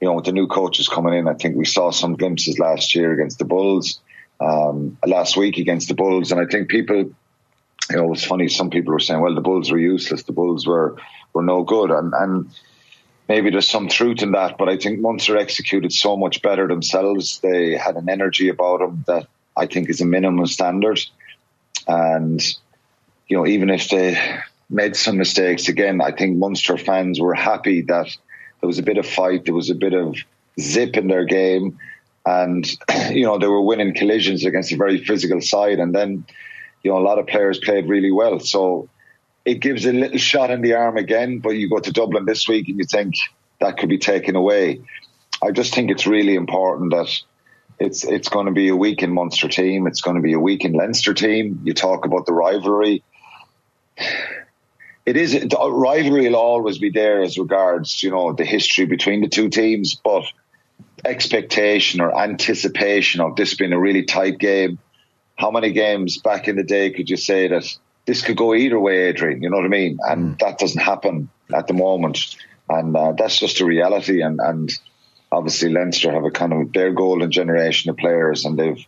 you 0.00 0.08
know, 0.08 0.14
with 0.14 0.24
the 0.24 0.32
new 0.32 0.48
coaches 0.48 0.88
coming 0.88 1.14
in, 1.14 1.28
I 1.28 1.34
think 1.34 1.56
we 1.56 1.64
saw 1.64 1.90
some 1.90 2.16
glimpses 2.16 2.58
last 2.58 2.94
year 2.94 3.12
against 3.12 3.38
the 3.38 3.44
Bulls 3.44 4.00
um, 4.42 4.98
last 5.06 5.36
week 5.36 5.58
against 5.58 5.88
the 5.88 5.94
Bulls, 5.94 6.32
and 6.32 6.40
I 6.40 6.46
think 6.46 6.68
people, 6.68 6.96
you 6.96 7.96
know, 7.96 8.12
it's 8.12 8.24
funny. 8.24 8.48
Some 8.48 8.70
people 8.70 8.92
were 8.92 9.00
saying, 9.00 9.20
"Well, 9.20 9.34
the 9.34 9.40
Bulls 9.40 9.70
were 9.70 9.78
useless. 9.78 10.24
The 10.24 10.32
Bulls 10.32 10.66
were 10.66 10.96
were 11.32 11.42
no 11.42 11.62
good," 11.62 11.90
and 11.90 12.12
and 12.12 12.50
maybe 13.28 13.50
there's 13.50 13.68
some 13.68 13.88
truth 13.88 14.22
in 14.22 14.32
that. 14.32 14.58
But 14.58 14.68
I 14.68 14.76
think 14.76 15.00
Munster 15.00 15.36
executed 15.36 15.92
so 15.92 16.16
much 16.16 16.42
better 16.42 16.66
themselves. 16.66 17.38
They 17.40 17.76
had 17.76 17.96
an 17.96 18.08
energy 18.08 18.48
about 18.48 18.80
them 18.80 19.04
that 19.06 19.26
I 19.56 19.66
think 19.66 19.88
is 19.88 20.00
a 20.00 20.06
minimum 20.06 20.46
standard, 20.46 21.00
and 21.86 22.42
you 23.28 23.36
know, 23.36 23.46
even 23.46 23.70
if 23.70 23.88
they 23.88 24.18
made 24.68 24.96
some 24.96 25.18
mistakes 25.18 25.68
again, 25.68 26.00
I 26.00 26.12
think 26.12 26.38
Munster 26.38 26.76
fans 26.78 27.20
were 27.20 27.34
happy 27.34 27.82
that 27.82 28.08
there 28.60 28.66
was 28.66 28.78
a 28.78 28.82
bit 28.82 28.98
of 28.98 29.06
fight, 29.06 29.44
there 29.44 29.54
was 29.54 29.70
a 29.70 29.74
bit 29.74 29.92
of 29.92 30.16
zip 30.58 30.96
in 30.96 31.08
their 31.08 31.24
game 31.24 31.78
and 32.24 32.64
you 33.10 33.24
know 33.24 33.38
they 33.38 33.48
were 33.48 33.62
winning 33.62 33.94
collisions 33.94 34.44
against 34.44 34.72
a 34.72 34.76
very 34.76 35.04
physical 35.04 35.40
side, 35.40 35.78
and 35.78 35.94
then 35.94 36.24
you 36.82 36.90
know 36.90 36.98
a 36.98 37.04
lot 37.04 37.18
of 37.18 37.26
players 37.26 37.58
played 37.58 37.88
really 37.88 38.10
well. 38.10 38.38
So 38.40 38.88
it 39.44 39.60
gives 39.60 39.84
a 39.86 39.92
little 39.92 40.18
shot 40.18 40.50
in 40.50 40.62
the 40.62 40.74
arm 40.74 40.96
again. 40.96 41.38
But 41.38 41.50
you 41.50 41.68
go 41.68 41.80
to 41.80 41.92
Dublin 41.92 42.24
this 42.24 42.48
week 42.48 42.68
and 42.68 42.78
you 42.78 42.84
think 42.84 43.14
that 43.60 43.78
could 43.78 43.88
be 43.88 43.98
taken 43.98 44.36
away. 44.36 44.80
I 45.42 45.50
just 45.50 45.74
think 45.74 45.90
it's 45.90 46.06
really 46.06 46.34
important 46.34 46.92
that 46.92 47.08
it's 47.78 48.04
it's 48.04 48.28
going 48.28 48.46
to 48.46 48.52
be 48.52 48.68
a 48.68 48.76
weak 48.76 49.02
in 49.02 49.12
Munster 49.12 49.48
team. 49.48 49.86
It's 49.86 50.00
going 50.00 50.16
to 50.16 50.22
be 50.22 50.34
a 50.34 50.40
weak 50.40 50.64
in 50.64 50.72
Leinster 50.72 51.14
team. 51.14 51.60
You 51.64 51.74
talk 51.74 52.04
about 52.04 52.26
the 52.26 52.32
rivalry. 52.32 53.02
It 55.04 55.16
is 55.16 55.32
the 55.32 55.70
rivalry 55.70 56.28
will 56.28 56.36
always 56.36 56.78
be 56.78 56.90
there 56.90 57.22
as 57.22 57.36
regards 57.36 58.02
you 58.02 58.10
know 58.10 58.32
the 58.32 58.44
history 58.44 58.86
between 58.86 59.20
the 59.20 59.28
two 59.28 59.48
teams, 59.48 59.96
but 59.96 60.24
expectation 61.04 62.00
or 62.00 62.16
anticipation 62.18 63.20
of 63.20 63.36
this 63.36 63.54
being 63.54 63.72
a 63.72 63.80
really 63.80 64.04
tight 64.04 64.38
game. 64.38 64.78
How 65.36 65.50
many 65.50 65.72
games 65.72 66.18
back 66.18 66.48
in 66.48 66.56
the 66.56 66.62
day 66.62 66.90
could 66.90 67.10
you 67.10 67.16
say 67.16 67.48
that 67.48 67.64
this 68.06 68.22
could 68.22 68.36
go 68.36 68.54
either 68.54 68.78
way, 68.78 69.08
Adrian? 69.08 69.42
You 69.42 69.50
know 69.50 69.56
what 69.56 69.66
I 69.66 69.68
mean? 69.68 69.98
And 70.02 70.34
mm. 70.34 70.38
that 70.40 70.58
doesn't 70.58 70.80
happen 70.80 71.28
at 71.54 71.66
the 71.66 71.74
moment. 71.74 72.36
And 72.68 72.96
uh, 72.96 73.12
that's 73.12 73.38
just 73.38 73.60
a 73.60 73.64
reality. 73.64 74.22
And, 74.22 74.40
and 74.40 74.70
obviously 75.32 75.70
Leinster 75.70 76.12
have 76.12 76.24
a 76.24 76.30
kind 76.30 76.52
of 76.52 76.72
their 76.72 76.92
golden 76.92 77.30
generation 77.30 77.90
of 77.90 77.96
players 77.96 78.44
and 78.44 78.58
they've 78.58 78.84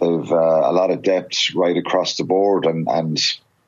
they've 0.00 0.32
uh, 0.32 0.62
a 0.64 0.72
lot 0.72 0.90
of 0.90 1.02
depth 1.02 1.54
right 1.54 1.76
across 1.76 2.16
the 2.16 2.24
board 2.24 2.64
and, 2.64 2.88
and 2.88 3.20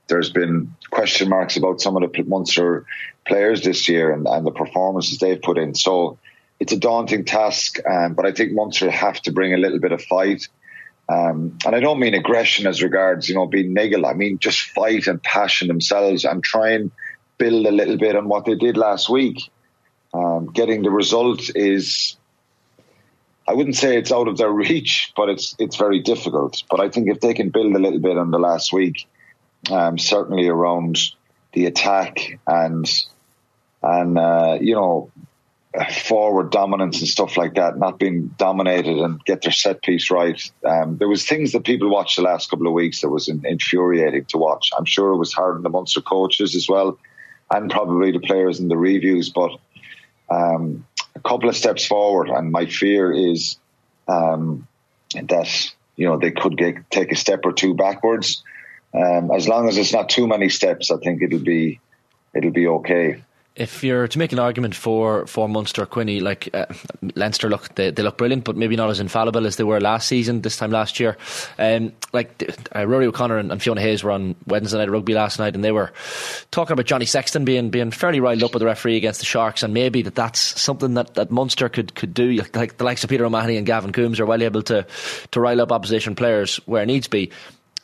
there's 0.09 0.31
been 0.31 0.75
question 0.91 1.29
marks 1.29 1.57
about 1.57 1.81
some 1.81 1.97
of 1.97 2.03
the 2.03 2.25
Munster 2.25 2.87
players 3.27 3.63
this 3.63 3.89
year 3.89 4.13
and, 4.13 4.27
and 4.27 4.47
the 4.47 4.51
performances 4.51 5.19
they've 5.19 5.41
put 5.41 5.59
in. 5.59 5.75
So 5.75 6.19
it's 6.63 6.73
a 6.73 6.79
daunting 6.79 7.25
task, 7.25 7.79
um, 7.91 8.15
but 8.15 8.25
I 8.25 8.31
think 8.31 8.53
Munster 8.53 8.89
have 8.89 9.21
to 9.23 9.33
bring 9.33 9.53
a 9.53 9.57
little 9.57 9.81
bit 9.81 9.91
of 9.91 10.01
fight. 10.01 10.47
Um, 11.09 11.59
and 11.67 11.75
I 11.75 11.81
don't 11.81 11.99
mean 11.99 12.15
aggression 12.15 12.69
as 12.69 12.85
regards, 12.85 13.29
you 13.29 13.35
know, 13.35 13.47
being 13.47 13.75
niggle. 13.75 14.07
I 14.07 14.13
mean 14.13 14.39
just 14.39 14.61
fight 14.61 15.09
and 15.09 15.21
passion 15.21 15.67
themselves 15.67 16.25
and 16.25 16.41
try 16.41 16.71
and 16.71 16.93
build 17.37 17.67
a 17.67 17.73
little 17.73 17.97
bit 17.97 18.15
on 18.15 18.29
what 18.29 18.45
they 18.45 18.55
did 18.55 18.77
last 18.77 19.11
week. 19.11 19.51
Um, 20.15 20.53
getting 20.53 20.83
the 20.83 20.93
result 20.93 21.51
is, 21.57 22.17
I 23.49 23.55
wouldn't 23.55 23.75
say 23.75 23.99
it's 23.99 24.13
out 24.13 24.29
of 24.29 24.37
their 24.37 24.53
reach, 24.53 25.13
but 25.17 25.31
it's 25.31 25.57
it's 25.59 25.75
very 25.75 25.99
difficult. 25.99 26.63
But 26.71 26.79
I 26.79 26.91
think 26.91 27.09
if 27.09 27.19
they 27.19 27.35
can 27.35 27.51
build 27.51 27.75
a 27.75 27.81
little 27.81 27.99
bit 27.99 28.17
on 28.17 28.31
the 28.31 28.39
last 28.39 28.73
week, 28.73 29.09
um, 29.69 29.99
certainly 29.99 30.47
around 30.47 30.97
the 31.55 31.67
attack 31.67 32.39
and 32.47 32.89
and 33.83 34.17
uh, 34.17 34.59
you 34.61 34.77
know 34.77 35.11
forward 36.05 36.51
dominance 36.51 37.01
and 37.01 37.09
stuff 37.09 37.37
like 37.37 37.55
that, 37.55 37.79
not 37.79 37.99
being 37.99 38.29
dominated 38.37 38.99
and 38.99 39.25
get 39.25 39.43
their 39.43 39.53
set 39.53 39.83
piece 39.83 40.11
right. 40.11 40.51
Um, 40.65 40.99
there 40.99 41.09
was 41.09 41.27
things 41.27 41.53
that 41.53 41.65
people 41.65 41.89
watched 41.89 42.17
the 42.17 42.23
last 42.23 42.51
couple 42.51 42.67
of 42.67 42.75
weeks 42.75 43.01
that 43.01 43.09
was 43.09 43.29
infuriating 43.29 44.27
to 44.27 44.39
watch. 44.39 44.71
I'm 44.77 44.85
sure 44.85 45.13
it 45.13 45.17
was 45.17 45.33
hard 45.33 45.57
on 45.57 45.63
the 45.63 45.71
Munster 45.71 46.03
coaches 46.03 46.55
as 46.55 46.69
well, 46.69 46.99
and 47.51 47.71
probably 47.71 48.13
the 48.13 48.21
players 48.21 48.61
in 48.61 48.69
the 48.69 48.77
reviews. 48.77 49.31
But 49.31 49.53
um, 50.29 50.87
a 51.15 51.21
couple 51.21 51.49
of 51.49 51.57
steps 51.57 51.87
forward, 51.87 52.29
and 52.29 52.53
my 52.53 52.67
fear 52.67 53.11
is 53.11 53.57
um, 54.09 54.69
that 55.15 55.73
you 55.97 56.07
know 56.07 56.19
they 56.19 56.33
could 56.33 56.59
get, 56.59 56.91
take 56.91 57.13
a 57.13 57.17
step 57.17 57.41
or 57.45 57.53
two 57.53 57.75
backwards. 57.75 58.43
Um, 58.95 59.31
as 59.31 59.49
long 59.49 59.69
as 59.71 59.79
it's 59.79 59.93
not 59.95 60.11
too 60.11 60.27
many 60.27 60.51
steps, 60.51 60.91
I 60.91 60.99
think 60.99 61.23
it'll 61.23 61.39
be 61.39 61.81
it'll 62.35 62.51
be 62.51 62.67
okay 62.67 63.23
if 63.55 63.85
you're 63.85 64.09
to 64.09 64.19
make 64.19 64.33
an 64.33 64.39
argument 64.39 64.75
for 64.75 65.27
for 65.27 65.49
Munster 65.49 65.85
Quinny, 65.85 66.21
like 66.21 66.49
uh, 66.55 66.67
Leinster, 67.15 67.51
look 67.51 67.75
they, 67.75 67.91
they 67.91 68.03
look 68.03 68.17
brilliant, 68.17 68.45
but 68.45 68.57
maybe 68.57 68.77
not 68.77 68.89
as 68.89 68.99
infallible 68.99 69.47
as 69.47 69.57
they 69.57 69.65
were 69.65 69.81
last 69.81 70.09
season, 70.09 70.41
this 70.41 70.57
time 70.57 70.71
last 70.71 70.99
year. 70.99 71.19
Um, 71.59 71.93
like 72.13 72.51
uh, 72.75 72.87
Rory 72.87 73.07
O'Connor 73.07 73.39
and, 73.39 73.53
and, 73.53 73.63
Fiona 73.63 73.83
Hayes 73.83 74.03
were 74.03 74.11
on 74.11 74.37
Wednesday 74.47 74.79
night 74.79 74.91
rugby 74.91 75.13
last 75.13 75.39
night, 75.39 75.55
and 75.55 75.63
they 75.63 75.73
were 75.73 75.93
talking 76.51 76.73
about 76.73 76.87
Johnny 76.87 77.05
Sexton 77.05 77.45
being 77.45 77.69
being 77.69 77.91
fairly 77.91 78.21
riled 78.21 78.43
up 78.43 78.55
with 78.55 78.61
the 78.61 78.67
referee 78.67 78.97
against 78.97 79.21
the 79.21 79.27
Sharks, 79.27 79.63
and 79.63 79.75
maybe 79.75 80.01
that 80.03 80.15
that's 80.15 80.41
something 80.61 80.95
that, 80.95 81.15
that 81.15 81.31
Munster 81.31 81.69
could 81.69 81.95
could 81.95 82.15
do. 82.15 82.43
Like 82.55 82.79
the 82.79 82.85
likes 82.85 83.05
of 83.05 83.11
Peter 83.11 83.27
O'Mahony 83.27 83.59
and 83.59 83.67
Gavin 83.67 83.93
Coombes 83.93 84.19
are 84.19 84.27
well 84.27 84.43
able 84.43 84.63
to 84.63 84.87
to 85.31 85.41
rile 85.41 85.61
up 85.61 85.73
opposition 85.73 86.15
players 86.15 86.57
where 86.65 86.87
needs 86.87 87.09
be. 87.09 87.31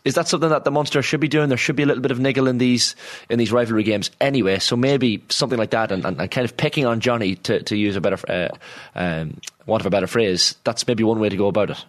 Is 0.08 0.14
that 0.14 0.26
something 0.26 0.48
that 0.48 0.64
the 0.64 0.70
Munster 0.70 1.02
should 1.02 1.20
be 1.20 1.28
doing? 1.28 1.50
There 1.50 1.58
should 1.58 1.76
be 1.76 1.82
a 1.82 1.86
little 1.86 2.00
bit 2.00 2.10
of 2.10 2.18
niggle 2.18 2.48
in 2.48 2.56
these 2.56 2.96
in 3.28 3.38
these 3.38 3.52
rivalry 3.52 3.82
games 3.82 4.10
anyway. 4.22 4.58
So 4.58 4.74
maybe 4.74 5.22
something 5.28 5.58
like 5.58 5.68
that, 5.72 5.92
and, 5.92 6.02
and, 6.02 6.18
and 6.18 6.30
kind 6.30 6.46
of 6.46 6.56
picking 6.56 6.86
on 6.86 7.00
Johnny 7.00 7.34
to, 7.34 7.62
to 7.64 7.76
use 7.76 7.94
a 7.94 8.00
better, 8.00 8.18
uh, 8.26 8.48
um, 8.94 9.38
want 9.66 9.82
of 9.82 9.86
a 9.86 9.90
better 9.90 10.06
phrase. 10.06 10.54
That's 10.64 10.86
maybe 10.88 11.04
one 11.04 11.20
way 11.20 11.28
to 11.28 11.36
go 11.36 11.46
about 11.46 11.68
it. 11.68 11.84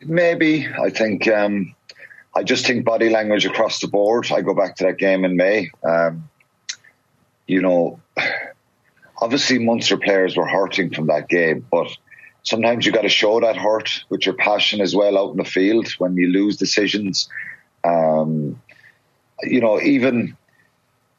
Maybe 0.00 0.66
I 0.66 0.88
think 0.88 1.28
um, 1.28 1.74
I 2.34 2.42
just 2.42 2.66
think 2.66 2.86
body 2.86 3.10
language 3.10 3.44
across 3.44 3.80
the 3.80 3.88
board. 3.88 4.32
I 4.32 4.40
go 4.40 4.54
back 4.54 4.76
to 4.76 4.84
that 4.84 4.96
game 4.96 5.26
in 5.26 5.36
May. 5.36 5.70
Um, 5.86 6.30
you 7.46 7.60
know, 7.60 8.00
obviously 9.20 9.58
Munster 9.58 9.98
players 9.98 10.38
were 10.38 10.48
hurting 10.48 10.94
from 10.94 11.08
that 11.08 11.28
game, 11.28 11.66
but 11.70 11.88
sometimes 12.46 12.86
you 12.86 12.92
got 12.92 13.02
to 13.02 13.08
show 13.08 13.40
that 13.40 13.56
hurt 13.56 14.04
with 14.08 14.24
your 14.24 14.34
passion 14.34 14.80
as 14.80 14.94
well 14.94 15.18
out 15.18 15.32
in 15.32 15.36
the 15.36 15.44
field 15.44 15.88
when 15.98 16.16
you 16.16 16.28
lose 16.28 16.56
decisions. 16.56 17.28
Um, 17.84 18.62
you 19.42 19.60
know, 19.60 19.80
even 19.80 20.36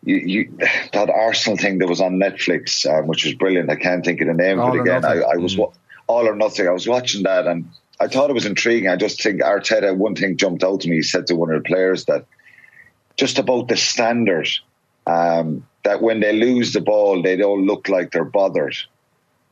you, 0.04 0.16
you, 0.16 0.58
that 0.94 1.10
Arsenal 1.10 1.58
thing 1.58 1.80
that 1.80 1.88
was 1.88 2.02
on 2.02 2.14
Netflix, 2.14 2.86
um, 2.90 3.08
which 3.08 3.26
was 3.26 3.36
brilliant. 3.36 3.70
I 3.70 3.76
can't 3.76 4.04
think 4.04 4.22
of 4.22 4.28
the 4.28 4.34
name 4.34 4.60
all 4.60 4.70
of 4.70 4.76
it 4.76 4.82
again. 4.82 5.06
I, 5.06 5.20
I, 5.20 5.36
was 5.36 5.58
mm. 5.58 5.72
all 6.08 6.28
or 6.28 6.36
nothing. 6.36 6.68
I 6.68 6.72
was 6.72 6.88
watching 6.88 7.24
that 7.24 7.46
and 7.46 7.70
I 8.00 8.08
thought 8.08 8.30
it 8.30 8.34
was 8.34 8.46
intriguing. 8.46 8.90
I 8.90 8.96
just 8.96 9.22
think 9.22 9.42
Arteta, 9.42 9.96
one 9.96 10.16
thing 10.16 10.38
jumped 10.38 10.64
out 10.64 10.82
to 10.82 10.90
me. 10.90 10.98
He 10.98 11.04
said 11.04 11.28
to 11.28 11.36
one 11.36 11.52
of 11.52 11.62
the 11.62 11.68
players 11.68 12.06
that 12.06 12.26
just 13.18 13.38
about 13.38 13.68
the 13.68 13.76
standard 13.76 14.48
um, 15.06 15.68
that 15.84 16.02
when 16.02 16.22
they 16.22 16.32
lose 16.32 16.72
the 16.72 16.82
ball, 16.82 17.22
they 17.22 17.36
don't 17.36 17.66
look 17.66 17.90
like 17.90 18.12
they're 18.12 18.24
bothered 18.24 18.78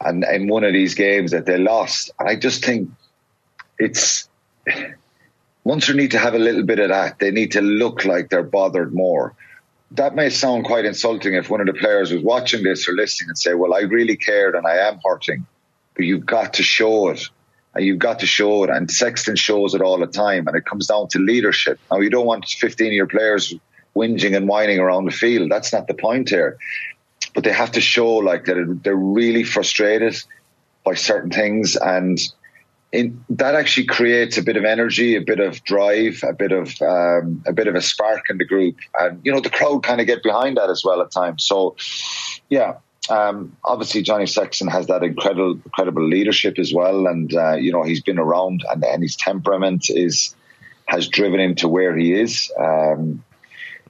and 0.02 0.24
in 0.24 0.48
one 0.48 0.64
of 0.64 0.74
these 0.74 0.94
games 0.94 1.32
that 1.32 1.46
they 1.46 1.58
lost. 1.58 2.12
And 2.20 2.30
I 2.30 2.36
just 2.36 2.64
think 2.64 2.90
it's 3.80 4.28
Munster 5.66 5.94
need 5.94 6.12
to 6.12 6.20
have 6.20 6.36
a 6.36 6.40
little 6.40 6.64
bit 6.64 6.80
of 6.80 6.90
that. 6.90 7.20
They 7.20 7.32
need 7.32 7.52
to 7.54 7.62
look 7.62 8.06
like 8.06 8.30
they're 8.30 8.44
bothered 8.44 8.94
more. 8.94 9.34
That 9.92 10.16
may 10.16 10.30
sound 10.30 10.66
quite 10.66 10.86
insulting 10.86 11.34
if 11.34 11.50
one 11.50 11.62
of 11.62 11.68
the 11.68 11.74
players 11.74 12.12
was 12.12 12.22
watching 12.22 12.64
this 12.64 12.88
or 12.88 12.94
listening 12.94 13.30
and 13.30 13.38
say, 13.38 13.54
"Well, 13.54 13.74
I 13.74 13.82
really 13.82 14.16
cared 14.16 14.56
and 14.56 14.68
I 14.68 14.78
am 14.78 15.00
hurting," 15.04 15.46
but 15.96 16.06
you've 16.06 16.26
got 16.26 16.54
to 16.56 16.64
show 16.64 17.10
it. 17.10 17.22
And 17.74 17.84
you've 17.84 18.00
got 18.00 18.20
to 18.20 18.26
show 18.26 18.64
it, 18.64 18.70
and 18.70 18.90
Sexton 18.90 19.36
shows 19.36 19.74
it 19.74 19.82
all 19.82 19.98
the 19.98 20.08
time, 20.08 20.48
and 20.48 20.56
it 20.56 20.66
comes 20.66 20.88
down 20.88 21.10
to 21.10 21.20
leadership. 21.20 21.78
Now, 21.92 22.00
you 22.00 22.10
don't 22.10 22.26
want 22.26 22.46
15 22.46 22.94
year 22.94 23.06
players 23.06 23.54
whinging 23.94 24.34
and 24.34 24.48
whining 24.48 24.80
around 24.80 25.06
the 25.06 25.12
field. 25.12 25.52
That's 25.52 25.74
not 25.74 25.88
the 25.88 25.94
point 25.94 26.30
here 26.30 26.58
but 27.36 27.44
they 27.44 27.52
have 27.52 27.74
to 27.74 27.82
show 27.82 28.16
like 28.16 28.46
that 28.46 28.80
they're 28.84 28.96
really 28.96 29.44
frustrated 29.44 30.16
by 30.84 30.96
certain 30.96 31.30
things 31.30 31.76
and 31.76 32.20
in, 32.96 33.26
that 33.30 33.56
actually 33.56 33.86
creates 33.86 34.38
a 34.38 34.44
bit 34.44 34.58
of 34.58 34.64
energy, 34.64 35.16
a 35.16 35.22
bit 35.22 35.40
of 35.40 35.64
drive, 35.64 36.24
a 36.24 36.34
bit 36.34 36.52
of 36.52 36.82
um, 36.82 37.44
a 37.46 37.54
bit 37.54 37.68
of 37.68 37.76
a 37.76 37.82
spark 37.82 38.30
in 38.30 38.38
the 38.38 38.46
group, 38.46 38.78
and 38.98 39.20
you 39.24 39.32
know 39.32 39.42
the 39.42 39.50
crowd 39.50 39.84
kind 39.84 40.00
of 40.00 40.08
get 40.08 40.24
behind 40.24 40.58
that 40.58 40.70
as 40.70 40.84
well 40.86 41.02
at 41.02 41.12
times. 41.12 41.44
So, 41.44 41.76
yeah, 42.50 42.76
um, 43.10 43.56
obviously 43.64 44.02
Johnny 44.02 44.28
Sexton 44.28 44.68
has 44.70 44.88
that 44.88 45.04
incredible, 45.04 45.60
incredible 45.66 46.08
leadership 46.08 46.58
as 46.58 46.74
well, 46.74 47.08
and 47.08 47.34
uh, 47.36 47.56
you 47.56 47.72
know 47.72 47.84
he's 47.84 48.02
been 48.02 48.20
around, 48.20 48.64
and, 48.70 48.84
and 48.84 49.04
his 49.04 49.16
temperament 49.16 49.90
is 49.90 50.36
has 50.86 51.08
driven 51.08 51.40
him 51.40 51.56
to 51.56 51.68
where 51.68 51.96
he 51.98 52.14
is. 52.14 52.52
Um, 52.58 53.24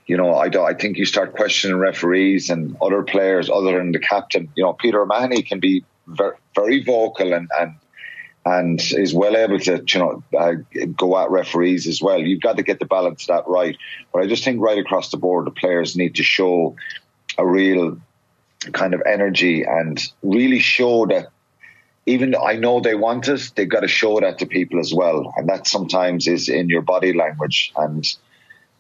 you 0.07 0.17
know, 0.17 0.33
I, 0.35 0.47
I 0.47 0.73
think 0.73 0.97
you 0.97 1.05
start 1.05 1.35
questioning 1.35 1.77
referees 1.77 2.49
and 2.49 2.77
other 2.81 3.03
players 3.03 3.49
other 3.49 3.77
than 3.77 3.91
the 3.91 3.99
captain. 3.99 4.49
You 4.55 4.63
know, 4.63 4.73
Peter 4.73 5.01
O'Mahony 5.01 5.41
can 5.41 5.59
be 5.59 5.83
very, 6.07 6.35
very 6.53 6.83
vocal 6.83 7.33
and, 7.33 7.49
and 7.59 7.75
and 8.47 8.79
is 8.79 9.11
well 9.11 9.35
able 9.35 9.57
to, 9.57 9.83
you 9.87 9.99
know, 9.99 10.23
uh, 10.37 10.53
go 10.95 11.17
at 11.17 11.31
referees 11.31 11.87
as 11.87 11.99
well. 11.99 12.19
You've 12.19 12.41
got 12.41 12.57
to 12.57 12.63
get 12.63 12.77
the 12.77 12.85
balance 12.85 13.23
of 13.23 13.27
that 13.29 13.47
right. 13.47 13.75
But 14.13 14.21
I 14.21 14.27
just 14.27 14.43
think 14.43 14.61
right 14.61 14.77
across 14.77 15.09
the 15.09 15.17
board, 15.17 15.47
the 15.47 15.51
players 15.51 15.95
need 15.95 16.15
to 16.15 16.23
show 16.23 16.75
a 17.39 17.45
real 17.45 17.97
kind 18.71 18.93
of 18.93 19.01
energy 19.03 19.63
and 19.63 19.99
really 20.21 20.59
show 20.59 21.07
that 21.07 21.29
even 22.05 22.35
I 22.35 22.53
know 22.53 22.81
they 22.81 22.93
want 22.93 23.27
it, 23.27 23.51
they've 23.55 23.67
got 23.67 23.79
to 23.79 23.87
show 23.87 24.19
that 24.19 24.37
to 24.37 24.45
people 24.45 24.79
as 24.79 24.93
well. 24.93 25.33
And 25.35 25.49
that 25.49 25.67
sometimes 25.67 26.27
is 26.27 26.47
in 26.47 26.69
your 26.69 26.83
body 26.83 27.13
language. 27.13 27.73
And 27.75 28.05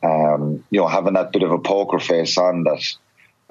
um, 0.03 0.63
you 0.69 0.79
know, 0.79 0.87
having 0.87 1.13
that 1.13 1.31
bit 1.31 1.43
of 1.43 1.51
a 1.51 1.59
poker 1.59 1.99
face 1.99 2.37
on 2.37 2.63
that 2.63 2.83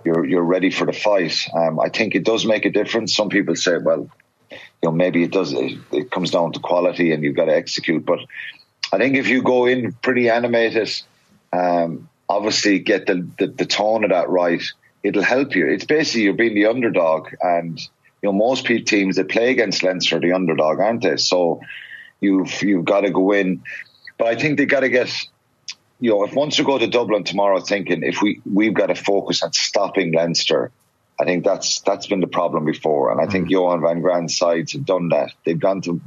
you're 0.05 0.25
you're 0.25 0.43
ready 0.43 0.71
for 0.71 0.87
the 0.87 0.93
fight. 0.93 1.37
Um, 1.55 1.81
I 1.81 1.89
think 1.89 2.15
it 2.15 2.25
does 2.25 2.45
make 2.47 2.65
a 2.65 2.71
difference. 2.71 3.15
Some 3.15 3.29
people 3.29 3.57
say, 3.57 3.79
well, 3.79 4.09
you 4.51 4.59
know, 4.83 4.93
maybe 4.93 5.23
it 5.23 5.33
does. 5.33 5.53
It, 5.53 5.79
it 5.93 6.11
comes 6.11 6.31
down 6.31 6.53
to 6.53 6.61
quality, 6.61 7.13
and 7.13 7.23
you've 7.23 7.37
got 7.37 7.47
to 7.47 7.57
execute. 7.57 8.05
But 8.05 8.21
I 8.93 8.99
think 8.99 9.17
if 9.17 9.29
you 9.29 9.43
go 9.43 9.67
in 9.67 9.93
pretty 9.93 10.29
animated, 10.29 10.91
um, 11.53 12.09
obviously 12.29 12.79
get 12.79 13.07
the, 13.07 13.27
the 13.39 13.47
the 13.47 13.67
tone 13.67 14.05
of 14.05 14.11
that 14.11 14.29
right, 14.29 14.63
it'll 15.03 15.23
help 15.23 15.55
you. 15.55 15.69
It's 15.69 15.87
basically 15.87 16.23
you're 16.23 16.35
being 16.35 16.55
the 16.55 16.67
underdog, 16.67 17.29
and 17.41 17.81
you 17.81 18.29
know 18.29 18.33
most 18.33 18.67
teams 18.67 19.17
that 19.17 19.31
play 19.31 19.51
against 19.51 19.83
Leinster 19.83 20.19
are 20.19 20.21
the 20.21 20.33
underdog, 20.33 20.81
aren't 20.81 21.03
they? 21.03 21.17
So 21.17 21.61
you've 22.21 22.63
you've 22.63 22.85
got 22.85 23.03
to 23.03 23.11
go 23.11 23.33
in. 23.33 23.63
But 24.19 24.29
I 24.29 24.37
think 24.37 24.59
they 24.59 24.67
got 24.67 24.81
to 24.81 24.89
get 24.89 25.13
you 26.05 26.11
know, 26.11 26.23
if 26.23 26.35
once 26.35 26.59
we 26.59 26.67
go 26.67 26.77
to 26.77 26.87
Dublin 26.87 27.25
tomorrow, 27.25 27.61
thinking 27.61 28.03
if 28.03 28.21
we 28.21 28.39
we've 28.45 28.75
got 28.75 28.89
to 28.89 28.95
focus 28.95 29.43
on 29.43 29.55
stopping 29.55 30.13
Leinster, 30.13 30.71
I 31.19 31.25
think 31.25 31.47
that's 31.47 31.81
that's 31.81 32.07
been 32.07 32.21
the 32.21 32.27
problem 32.27 32.67
before, 32.67 33.11
and 33.11 33.23
I 33.23 33.33
think 33.33 33.47
mm. 33.47 33.53
Johan 33.53 33.81
van 33.81 34.03
Graan's 34.03 34.37
sides 34.37 34.73
have 34.73 34.85
done 34.85 35.09
that. 35.09 35.33
They've 35.47 35.59
gone 35.59 35.81
to 35.81 36.03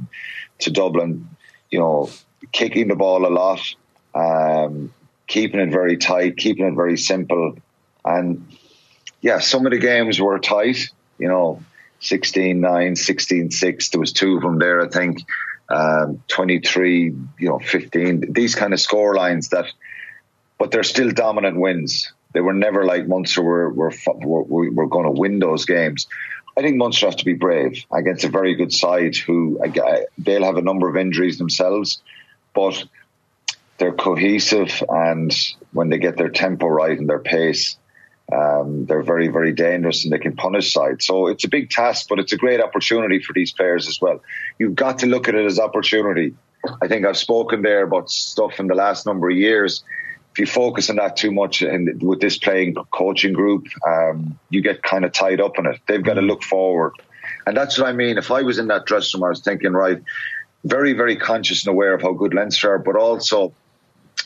to 0.60 0.70
Dublin, 0.70 1.28
you 1.68 1.80
know, 1.80 2.10
kicking 2.52 2.86
the 2.86 2.94
ball 2.94 3.26
a 3.26 3.34
lot, 3.42 3.74
um, 4.14 4.94
keeping 5.26 5.58
it 5.58 5.72
very 5.72 5.96
tight, 5.96 6.36
keeping 6.36 6.68
it 6.68 6.76
very 6.76 6.96
simple, 6.96 7.58
and 8.04 8.46
yeah, 9.20 9.40
some 9.40 9.66
of 9.66 9.72
the 9.72 9.78
games 9.78 10.20
were 10.20 10.38
tight. 10.38 10.90
You 11.18 11.26
know, 11.26 11.60
16-9, 12.02 12.60
16-6. 12.60 13.90
There 13.90 13.98
was 13.98 14.12
two 14.12 14.36
of 14.36 14.42
them 14.42 14.60
there, 14.60 14.80
I 14.80 14.88
think. 14.88 15.24
Um, 15.68 16.22
23, 16.28 17.06
you 17.40 17.48
know, 17.48 17.58
15. 17.58 18.32
These 18.32 18.54
kind 18.54 18.72
of 18.72 18.80
score 18.80 19.16
lines 19.16 19.48
that 19.48 19.66
but 20.58 20.70
they're 20.70 20.82
still 20.82 21.10
dominant 21.10 21.58
wins. 21.58 22.12
They 22.34 22.40
were 22.40 22.52
never 22.52 22.84
like 22.84 23.08
Munster 23.08 23.42
were 23.42 23.70
were, 23.72 23.92
were, 24.16 24.70
were 24.70 24.86
going 24.86 25.06
to 25.06 25.20
win 25.20 25.38
those 25.38 25.64
games. 25.64 26.06
I 26.56 26.62
think 26.62 26.76
Munster 26.76 27.06
has 27.06 27.16
to 27.16 27.24
be 27.24 27.34
brave 27.34 27.84
against 27.92 28.24
a 28.24 28.28
very 28.28 28.56
good 28.56 28.72
side 28.72 29.16
who 29.16 29.60
they'll 30.18 30.44
have 30.44 30.56
a 30.56 30.62
number 30.62 30.88
of 30.88 30.96
injuries 30.96 31.38
themselves, 31.38 32.02
but 32.52 32.84
they're 33.78 33.92
cohesive 33.92 34.82
and 34.88 35.32
when 35.72 35.88
they 35.88 35.98
get 35.98 36.16
their 36.16 36.30
tempo 36.30 36.66
right 36.66 36.98
and 36.98 37.08
their 37.08 37.20
pace, 37.20 37.76
um, 38.32 38.86
they're 38.86 39.04
very, 39.04 39.28
very 39.28 39.52
dangerous 39.52 40.04
and 40.04 40.12
they 40.12 40.18
can 40.18 40.34
punish 40.34 40.72
sides. 40.72 41.06
So 41.06 41.28
it's 41.28 41.44
a 41.44 41.48
big 41.48 41.70
task, 41.70 42.06
but 42.08 42.18
it's 42.18 42.32
a 42.32 42.36
great 42.36 42.60
opportunity 42.60 43.20
for 43.20 43.32
these 43.32 43.52
players 43.52 43.88
as 43.88 44.00
well. 44.00 44.20
You've 44.58 44.74
got 44.74 44.98
to 44.98 45.06
look 45.06 45.28
at 45.28 45.36
it 45.36 45.46
as 45.46 45.60
opportunity. 45.60 46.34
I 46.82 46.88
think 46.88 47.06
I've 47.06 47.16
spoken 47.16 47.62
there 47.62 47.84
about 47.84 48.10
stuff 48.10 48.58
in 48.58 48.66
the 48.66 48.74
last 48.74 49.06
number 49.06 49.30
of 49.30 49.36
years 49.36 49.84
if 50.38 50.40
you 50.42 50.46
focus 50.46 50.88
on 50.88 50.96
that 50.96 51.16
too 51.16 51.32
much 51.32 51.62
and 51.62 52.00
with 52.00 52.20
this 52.20 52.38
playing 52.38 52.76
coaching 52.92 53.32
group, 53.32 53.66
um, 53.84 54.38
you 54.50 54.62
get 54.62 54.84
kind 54.84 55.04
of 55.04 55.10
tied 55.10 55.40
up 55.40 55.58
in 55.58 55.66
it. 55.66 55.80
They've 55.88 56.02
got 56.02 56.14
to 56.14 56.20
look 56.20 56.44
forward. 56.44 56.92
And 57.44 57.56
that's 57.56 57.76
what 57.76 57.88
I 57.88 57.92
mean. 57.92 58.18
If 58.18 58.30
I 58.30 58.42
was 58.42 58.60
in 58.60 58.68
that 58.68 58.86
dressing 58.86 59.20
room, 59.20 59.26
I 59.26 59.30
was 59.30 59.40
thinking, 59.40 59.72
right, 59.72 60.00
very, 60.62 60.92
very 60.92 61.16
conscious 61.16 61.66
and 61.66 61.74
aware 61.74 61.92
of 61.92 62.02
how 62.02 62.12
good 62.12 62.34
Leinster 62.34 62.70
are, 62.70 62.78
but 62.78 62.94
also 62.94 63.52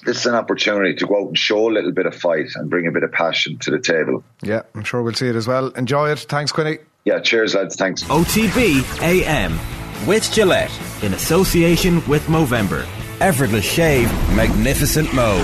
this 0.05 0.19
is 0.19 0.27
an 0.27 0.35
opportunity 0.35 0.95
to 0.97 1.07
go 1.07 1.23
out 1.23 1.29
and 1.29 1.39
show 1.39 1.71
a 1.71 1.73
little 1.73 1.93
bit 1.93 2.05
of 2.05 2.15
fight 2.15 2.49
and 2.57 2.69
bring 2.69 2.87
a 2.87 2.91
bit 2.91 3.05
of 3.05 3.13
passion 3.13 3.57
to 3.61 3.71
the 3.71 3.79
table. 3.79 4.23
Yeah, 4.43 4.63
I'm 4.75 4.85
sure 4.85 5.03
we'll 5.03 5.15
see 5.15 5.29
it 5.29 5.37
as 5.37 5.49
well. 5.49 5.69
Enjoy 5.69 6.11
it. 6.11 6.19
Thanks, 6.19 6.53
Quinny. 6.53 6.77
Yeah, 7.07 7.21
cheers, 7.21 7.55
lads. 7.55 7.77
Thanks. 7.77 8.03
OTB 8.03 9.03
AM 9.03 9.59
with 10.07 10.31
Gillette 10.31 10.79
in 11.03 11.15
association 11.15 12.07
with 12.07 12.23
Movember. 12.27 12.87
Effortless 13.21 13.65
shave, 13.65 14.13
magnificent 14.37 15.13
mo. 15.15 15.43